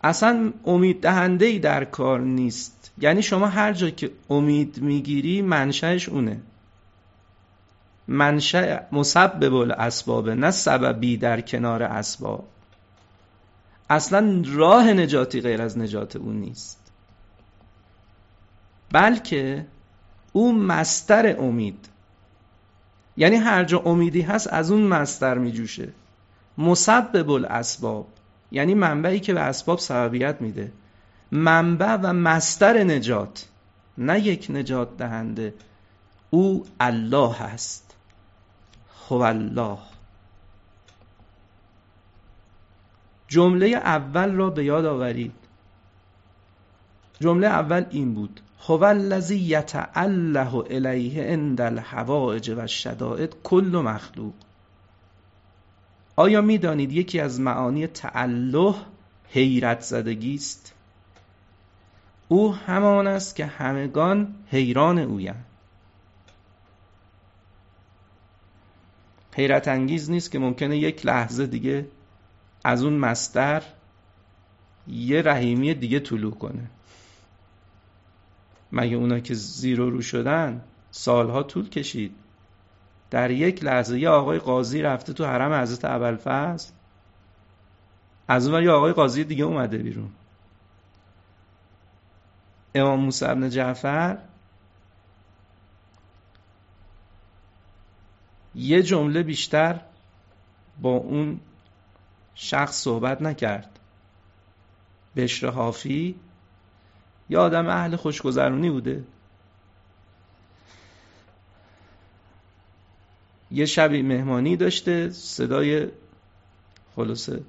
[0.05, 2.93] اصلا امید دهنده ای در کار نیست.
[2.99, 6.41] یعنی شما هر جا که امید می‌گیری منشأش اونه.
[8.09, 12.49] منشأ مسبب الاسبابه نه سببی در کنار اسباب.
[13.91, 16.79] اصلا راه نجاتی غیر از نجات اون نیست.
[18.93, 19.67] بلکه
[20.33, 21.89] او مستر امید.
[23.17, 25.89] یعنی هر جا امیدی هست از اون مستر میجوشه.
[26.59, 28.07] مسبب الاسباب
[28.51, 30.73] یعنی منبعی که به اسباب سببیت میده.
[31.33, 33.49] منبع و مستر نجات
[33.99, 35.55] نه یک نجات دهنده.
[36.31, 37.95] او الله هست.
[39.09, 39.79] هو الله.
[43.29, 45.33] جمله اول را به یاد آورید.
[47.21, 48.41] جمله اول این بود.
[48.67, 54.35] هو الذی یتعله الیه عند الحوائج و الشدائد کل مخلوق.
[56.17, 58.75] آیا می‌دانید یکی از معانی تعله
[59.29, 60.75] حیرت زدگی است؟
[62.29, 65.45] او همان است که همگان حیران اویند
[69.37, 71.87] حیرت انگیز نیست که ممکنه یک لحظه دیگه
[72.65, 73.63] از اون مستر
[74.89, 76.71] یه رحیمی دیگه طلوع کنه.
[78.73, 82.15] مگه اونا که زیرو رو شدن سالها طول کشید؟
[83.11, 86.73] در یک لحظه یه آقای قاضی رفته تو حرم حضرت ابوالفضل.
[88.29, 90.11] از اون یه آقای قاضی دیگه اومده بیرون.
[92.75, 94.19] امام موسی بن جعفر
[98.55, 99.81] یه جمله بیشتر
[100.81, 101.41] با اون
[102.35, 103.79] شخص صحبت نکرد.
[105.17, 106.15] بشر حافی
[107.31, 109.05] یه آدم اهل خوشگذرونی بوده.
[113.51, 115.89] یه شبی مهمانی داشته صدای
[116.97, 117.41] خلاصه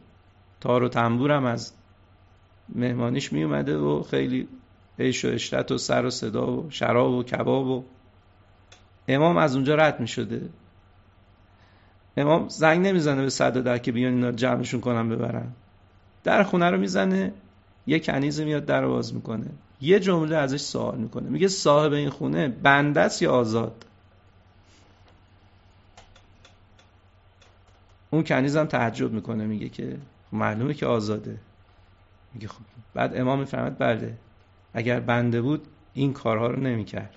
[0.62, 1.74] تار و تنبورم از
[2.70, 4.48] مهمانیش می اومده و خیلی
[5.00, 7.84] عیش و اشرت و سر و صدا و شراب و کباب و
[9.08, 10.50] امام از اونجا رد می شده.
[12.18, 15.52] امام زنگ نمی‌زنه به صد در که بیان اینا جمعشون کنن ببرن.
[16.24, 17.34] در خونه رو می‌زنه.
[17.88, 19.46] یه کنیز میاد در باز می‌کنه.
[19.82, 21.30] یه جمله ازش سوال می‌کنه.
[21.30, 23.86] میگه صاحب این خونه بنده است یا آزاد؟
[28.10, 29.98] اون کنیز هم تعجب می‌کنه میگه که
[30.32, 31.38] معلومه که آزاده.
[32.34, 32.62] میگه خب
[32.94, 34.14] بعد امام می‌فهمد بله.
[34.74, 37.14] اگر بنده بود این کارها رو نمی‌کرد.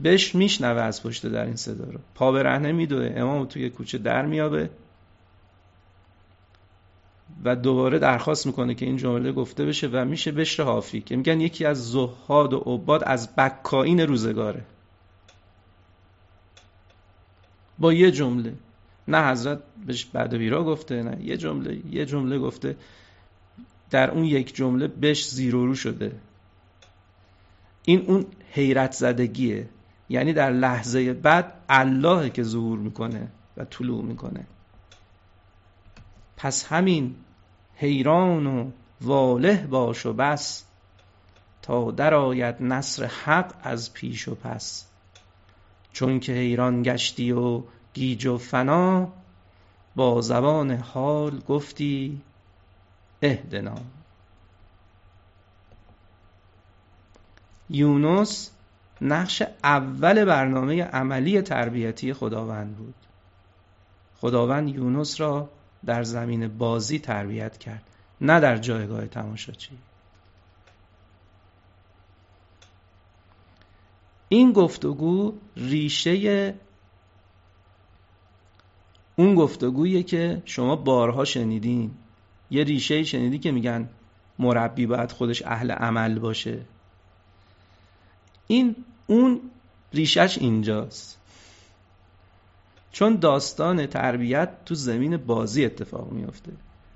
[0.00, 1.98] بهش میشنوه از پشت در این صدا رو.
[2.14, 3.12] پا به رهنه میدوه.
[3.16, 4.70] امام توی کوچه در میابه
[7.44, 11.40] و دوباره درخواست می‌کنه که این جمله گفته بشه و میشه بشر حافی که میگن
[11.40, 14.64] یکی از زهاد و عباد از بکائین روزگاره.
[17.78, 18.54] با یه جمله.
[19.08, 22.76] نه حضرت بهش بعد ویرا گفته نه یه جمله یه جمله گفته.
[23.90, 26.12] در اون یک جمله بهش زیرو رو شده.
[27.84, 29.68] این اون حیرت زدگیه.
[30.08, 34.46] یعنی در لحظه بعد الله که ظهور می‌کنه و طلوع می‌کنه.
[36.42, 37.14] پس همین
[37.76, 38.70] حیران و
[39.00, 40.64] واله باش و بس
[41.62, 44.86] تا درآید نصر حق از پیش و پس.
[45.92, 47.62] چون که حیران گشتی و
[47.94, 49.08] گیج و فنا
[49.96, 52.20] با زبان حال گفتی
[53.22, 53.78] اهدنا.
[57.70, 58.50] یونس
[59.00, 62.94] نقش اول برنامه عملی تربیتی خداوند بود.
[64.20, 65.48] خداوند یونس را
[65.86, 67.82] در زمین بازی تربیت کرد
[68.20, 69.70] نه در جایگاه تماشاچی.
[74.28, 76.54] این گفتگو ریشه
[79.16, 81.90] اون گفتگویی که شما بارها شنیدین.
[82.50, 83.88] یه ریشه شنیدی که میگن
[84.38, 86.60] مربی باید خودش اهل عمل باشه.
[88.46, 88.76] این
[89.06, 89.40] اون
[89.92, 91.18] ریشش اینجاست.
[92.92, 96.52] چون داستان تربیت تو زمین بازی اتفاق میفته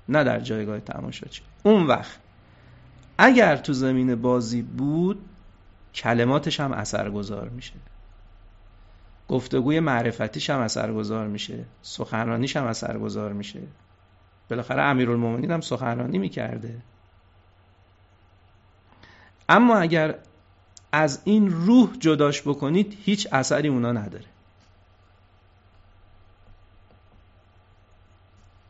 [0.09, 1.41] نه در جایگاه تماشاچی.
[1.63, 2.19] اون وقت
[3.17, 5.25] اگر تو زمین بازی بود
[5.95, 7.73] کلماتش هم اثرگذار میشه.
[9.27, 11.65] گفتگوی معرفتیش هم اثرگذار میشه.
[11.81, 13.59] سخنرانیش هم اثرگذار میشه.
[14.49, 16.81] بالاخره امیرالمومنین هم سخنرانی می‌کرده.
[19.49, 20.15] اما اگر
[20.91, 24.25] از این روح جداش بکنید هیچ اثری اونا نداره.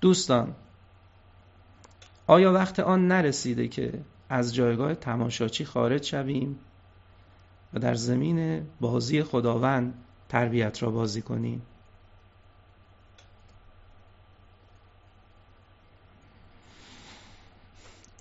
[0.02, 0.56] دوستان
[2.28, 3.94] آیا وقت آن نرسیده که
[4.30, 6.60] از جایگاه تماشاچی خارج شویم
[7.74, 9.94] و در زمین بازی خداوند
[10.30, 11.62] تربیت را بازی کنیم؟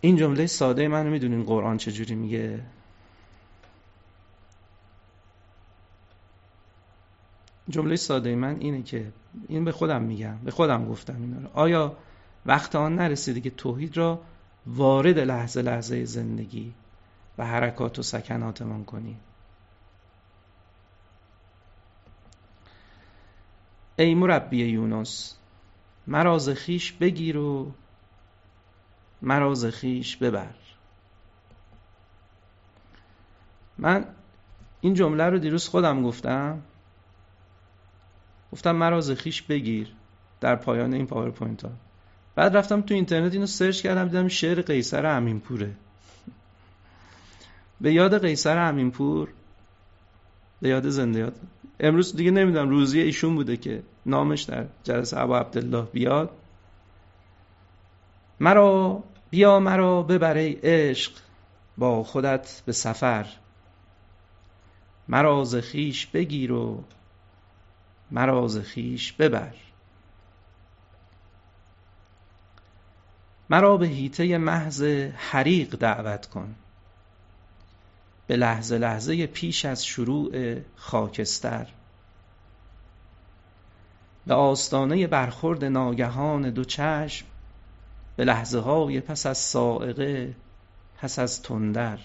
[0.00, 2.62] این جمله ساده منو می‌دونین قرآن چجوری میگه؟
[7.68, 9.12] جمله ساده من اینه که
[9.48, 11.48] این به خودم میگم به خودم گفتم اینا رو.
[11.54, 11.96] آیا
[12.46, 14.20] وقت آن نرسیده که توحید را
[14.66, 16.72] وارد لحظه لحظه زندگی
[17.38, 19.20] و حرکات و سکناتمان کنیم
[23.98, 25.36] ای مربی یونس
[26.06, 27.72] مرا خیش بگیر و
[29.22, 30.54] مرا خیش ببر.
[33.78, 34.04] من
[34.80, 36.62] این جمله رو دیروز خودم گفتم.
[38.56, 39.88] گفتم مرا خیش بگیر
[40.40, 41.70] در پایان این پاورپوینت ها.
[42.34, 45.72] بعد رفتم تو اینترنت اینو سرچ کردم دیدم شعر قیصر امینپوره.
[47.80, 49.28] به یاد قیصر امینپور
[50.62, 51.32] به یاد زنده
[51.80, 56.30] امروز دیگه نمی‌دونم روزی ایشون بوده که نامش در جلسه ابا عبدالله بیاد.
[58.40, 61.12] مرا بیا مرا ببر ای عشق
[61.78, 63.26] با خودت به سفر.
[65.08, 66.84] مرا ز خویش بگیر و
[68.10, 69.54] مرا ز خویش ببر.
[73.50, 74.82] مرا به هیته محض
[75.16, 76.54] حریق دعوت کن.
[78.26, 81.66] به لحظه لحظه پیش از شروع خاکستر.
[84.26, 87.26] به آستانه برخورد ناگهان دو چشم.
[88.16, 90.34] به لحظه های پس از سائقه
[90.98, 91.98] پس از تندر.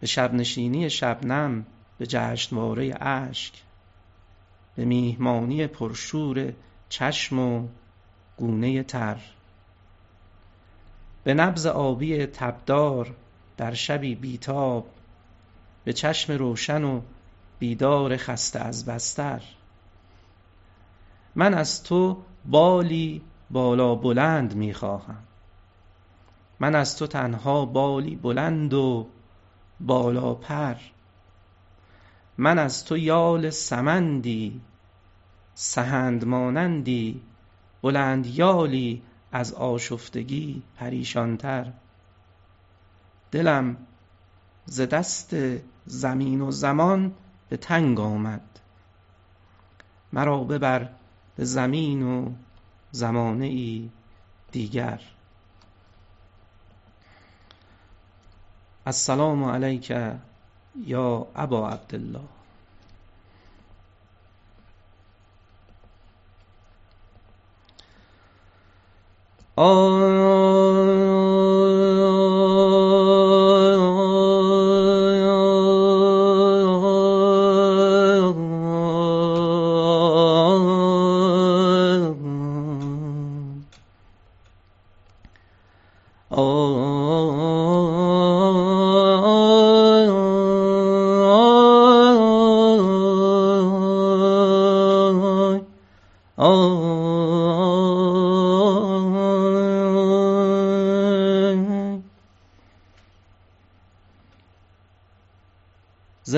[0.00, 1.66] به شب نشینی شبنم
[1.98, 3.67] به جشنواره اشک.
[4.78, 6.52] به میهمانی پرشور
[6.88, 7.68] چشم و
[8.36, 9.16] گونه تر.
[11.24, 13.14] به نبز آبی تبدار
[13.56, 14.86] در شبی بیتاب
[15.84, 17.00] به چشم روشن و
[17.58, 19.42] بیدار خسته از بستر.
[21.34, 25.22] من از تو بالی بالا بلند می‌خواهم.
[26.60, 29.06] من از تو تنها بالی بلند و
[29.80, 30.76] بالا پر
[32.38, 34.60] من از تو یال سمندی
[35.60, 37.20] سهند مانندی
[37.82, 39.02] بلند یالی
[39.32, 41.72] از آشفتگی پریشانتر.
[43.30, 43.76] دلم
[44.66, 45.36] ز دست
[45.86, 47.12] زمین و زمان
[47.48, 48.60] به تنگ آمد.
[50.12, 50.88] مرا ببر
[51.36, 52.32] به زمین و
[52.90, 53.90] زمانه ای
[54.52, 55.00] دیگر.
[58.86, 59.90] السلام علیک
[60.86, 62.37] یا ابا عبدالله.
[69.60, 70.87] Oh.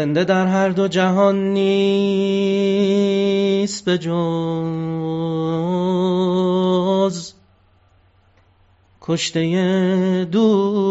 [0.01, 2.15] زنده در هر دو جهان نیست
[3.85, 4.13] به جز
[9.01, 10.91] کشته دوست.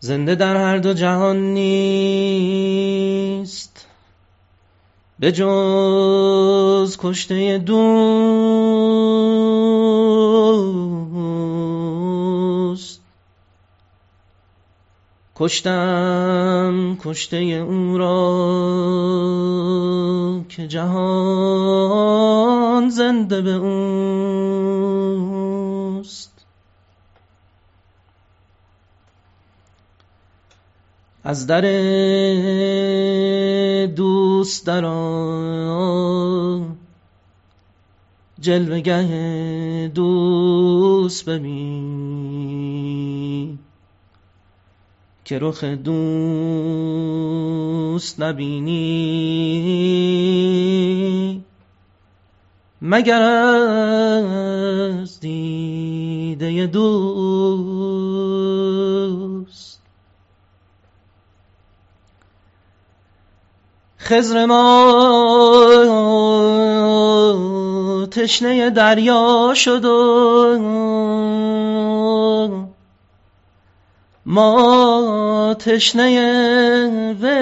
[0.00, 2.76] زنده در هر دو جهان نیست
[5.18, 9.25] به جز کشته دوست.
[15.38, 18.16] کشتم کشته او را
[20.48, 22.16] که جهان
[22.88, 24.86] زنده به اوست.
[31.24, 31.60] از در
[33.86, 35.56] دوست درآ
[38.40, 38.80] جلوه
[39.94, 42.35] دوست ببین.
[45.26, 46.20] که رخ دوست
[48.20, 48.74] نبینی.
[52.82, 57.06] مگر از دیده دوست.
[63.98, 64.66] خضر ما
[68.10, 70.56] تشنه دریا شد و
[74.28, 77.36] ما تشنه وی.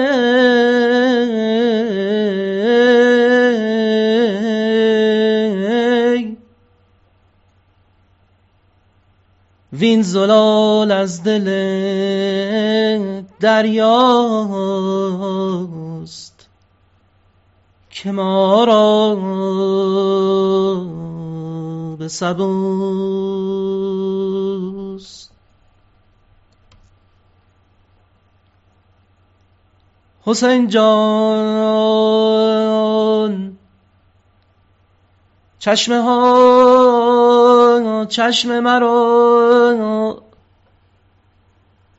[9.73, 11.45] وین زلال از دل
[13.39, 14.85] دریاست
[17.89, 19.15] که ما را
[21.99, 23.74] به سبوست
[30.25, 31.65] حسین جان.
[35.59, 40.17] چشمه ها چشم مرا.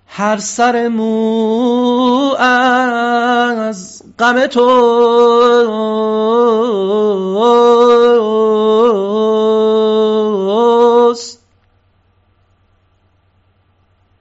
[0.06, 5.46] هر سر مو از غم توست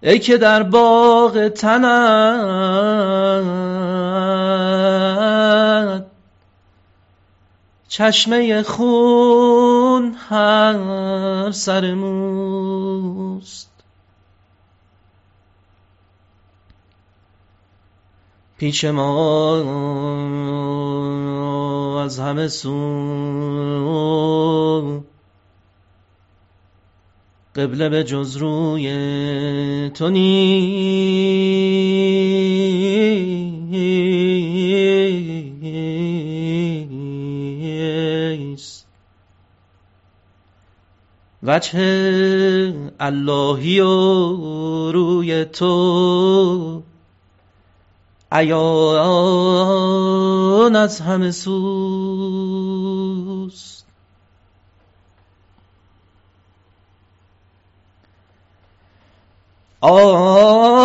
[0.01, 3.54] ای که در باغ تنت
[7.95, 13.71] چشمه خون هر سر موست.
[18.57, 19.63] پیش ما
[22.03, 22.73] از همه سو
[27.55, 28.89] قبله به جز روی
[29.93, 31.65] تو نیست.
[41.45, 41.79] وجه
[42.99, 46.83] اللهی و روی تو.
[48.31, 48.75] عیان
[50.75, 52.65] از همه سوست.
[59.85, 60.84] خمان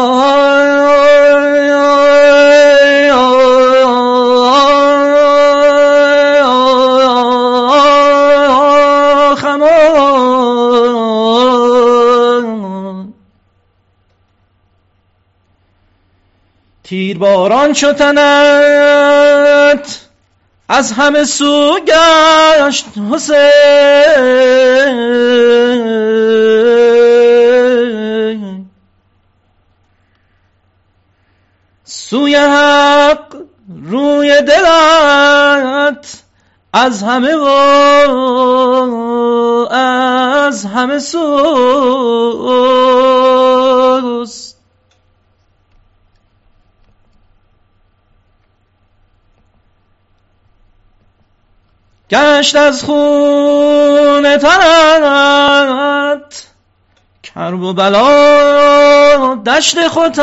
[17.20, 19.20] تیرباران شد تنت
[20.68, 23.40] از همه سو گشت حسین.
[31.84, 33.36] سوی حق
[33.84, 36.22] روی دلت.
[36.72, 37.44] از همه و
[39.72, 41.30] از همه سوست
[52.10, 56.46] گشت از خون تنت
[57.22, 60.18] کرب و بلا دشت خودت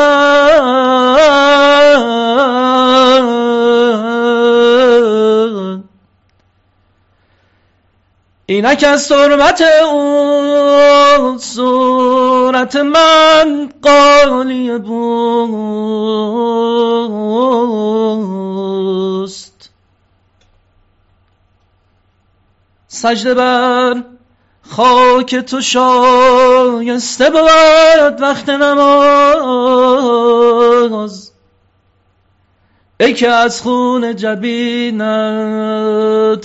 [8.46, 15.88] اینک از تربت او صورت من قالی بوست
[22.98, 24.02] سجده بر
[24.62, 28.92] خاک تو شایسته بود وقت نماز.
[33.00, 35.00] ای که از خون جبینت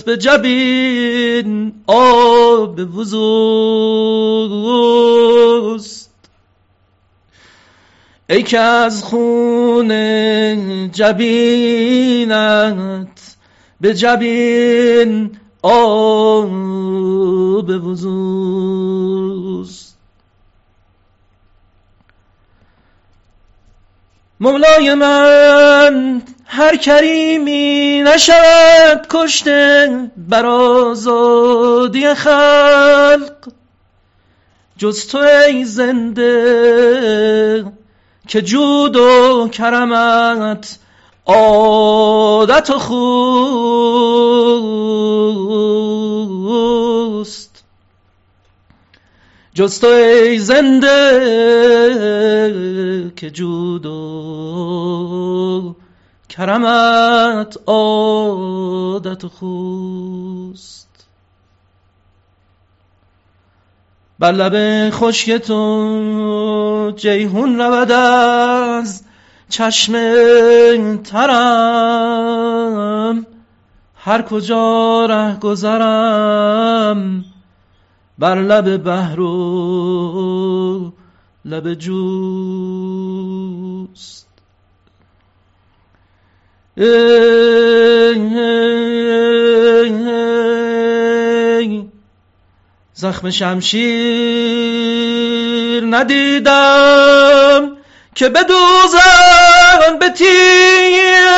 [0.05, 3.33] به جبین آب وضوست.
[8.29, 9.91] ای که از خون
[10.91, 12.27] جبینت
[13.81, 16.49] به جبین آب
[17.69, 18.83] وضوست.
[24.39, 33.51] مولای من هر کریمی نشود کشته بر آزادی خلق.
[34.77, 36.33] جز تو ای زنده
[38.27, 40.79] که جود و کرمت
[41.25, 44.03] عادت خوست
[49.53, 50.89] جز ای زنده
[53.15, 55.75] که جود و
[56.29, 60.87] کرمت عادت خوست
[64.19, 69.03] بر لب خشک تو جیهون رود از
[69.53, 69.93] چشم
[70.97, 72.45] ترم.
[73.95, 77.25] هر کجا ره گذرم
[78.19, 80.93] بر لب بحر و
[81.45, 81.93] لب جوست.
[92.93, 93.83] زخم شمشیر
[95.89, 97.72] ندیدم.
[98.15, 101.33] که بدوزن به تیر.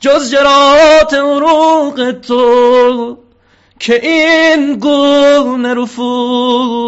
[0.00, 3.18] جز جرات عروق تو
[3.78, 6.86] که این گونه رفوست.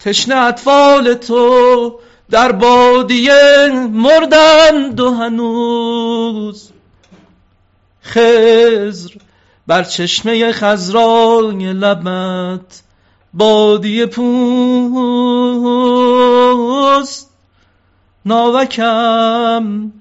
[0.00, 6.70] تشنه اطفال تو در بادیه مردند و هنوز
[8.02, 9.25] خزر
[9.66, 12.82] بر چشمه خزرای لبت
[13.34, 14.26] بادی پوست.
[18.24, 19.92] ناوکم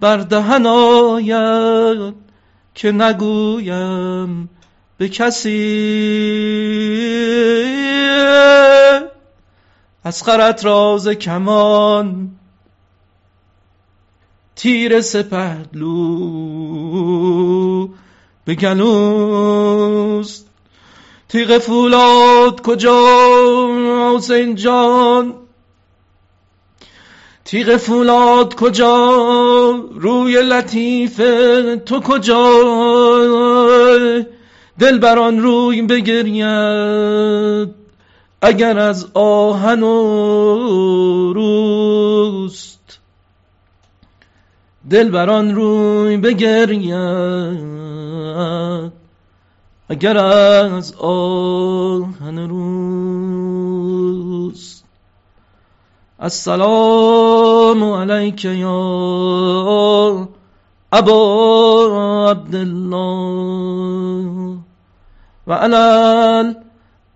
[0.00, 2.14] بر دهن آید
[2.74, 4.50] که نگویم
[4.98, 5.96] به کسی.
[10.04, 12.30] از خرت راز کمان
[14.56, 15.96] تیر سپهلو
[18.46, 20.46] به گلوست.
[21.28, 25.34] تیغ فولاد کجا؟ حسین جان.
[27.44, 29.06] تیغ فولاد کجا؟
[29.94, 31.16] روی لطیف
[31.86, 32.50] تو کجا؟
[34.78, 37.74] دل بران روی بگرید.
[38.42, 42.98] اگر از آهن و روست.
[44.90, 47.75] دل بران روی بگرید.
[49.88, 53.96] اگر از آهن روز
[56.20, 60.28] السلام علیک یا
[60.92, 63.76] ابا عبدالله
[65.46, 65.76] و علی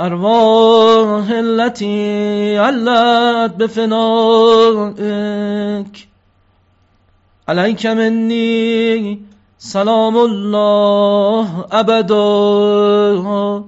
[0.00, 4.90] الارواح التي علت بفنائك
[7.48, 9.29] عليك مني
[9.62, 13.64] سلام الله ابدا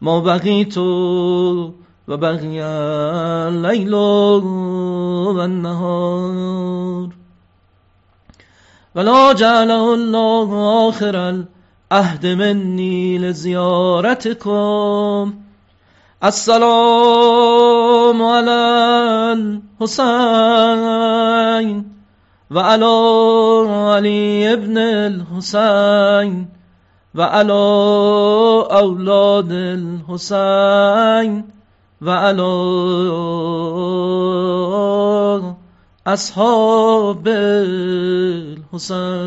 [0.00, 1.72] ما بقیت و
[2.08, 7.08] بقی اللیل و النهار
[8.94, 10.54] ولا جعله الله
[10.88, 14.54] آخر العهد مني لزيارتكم
[16.24, 18.60] السلام على
[22.50, 26.48] الحسين وعلى علي ابن الحسين
[27.14, 27.62] وعلى
[28.72, 31.44] أولاد الحسين
[32.02, 32.50] وعلى
[36.06, 37.28] اصحاب
[38.74, 39.20] الحسین.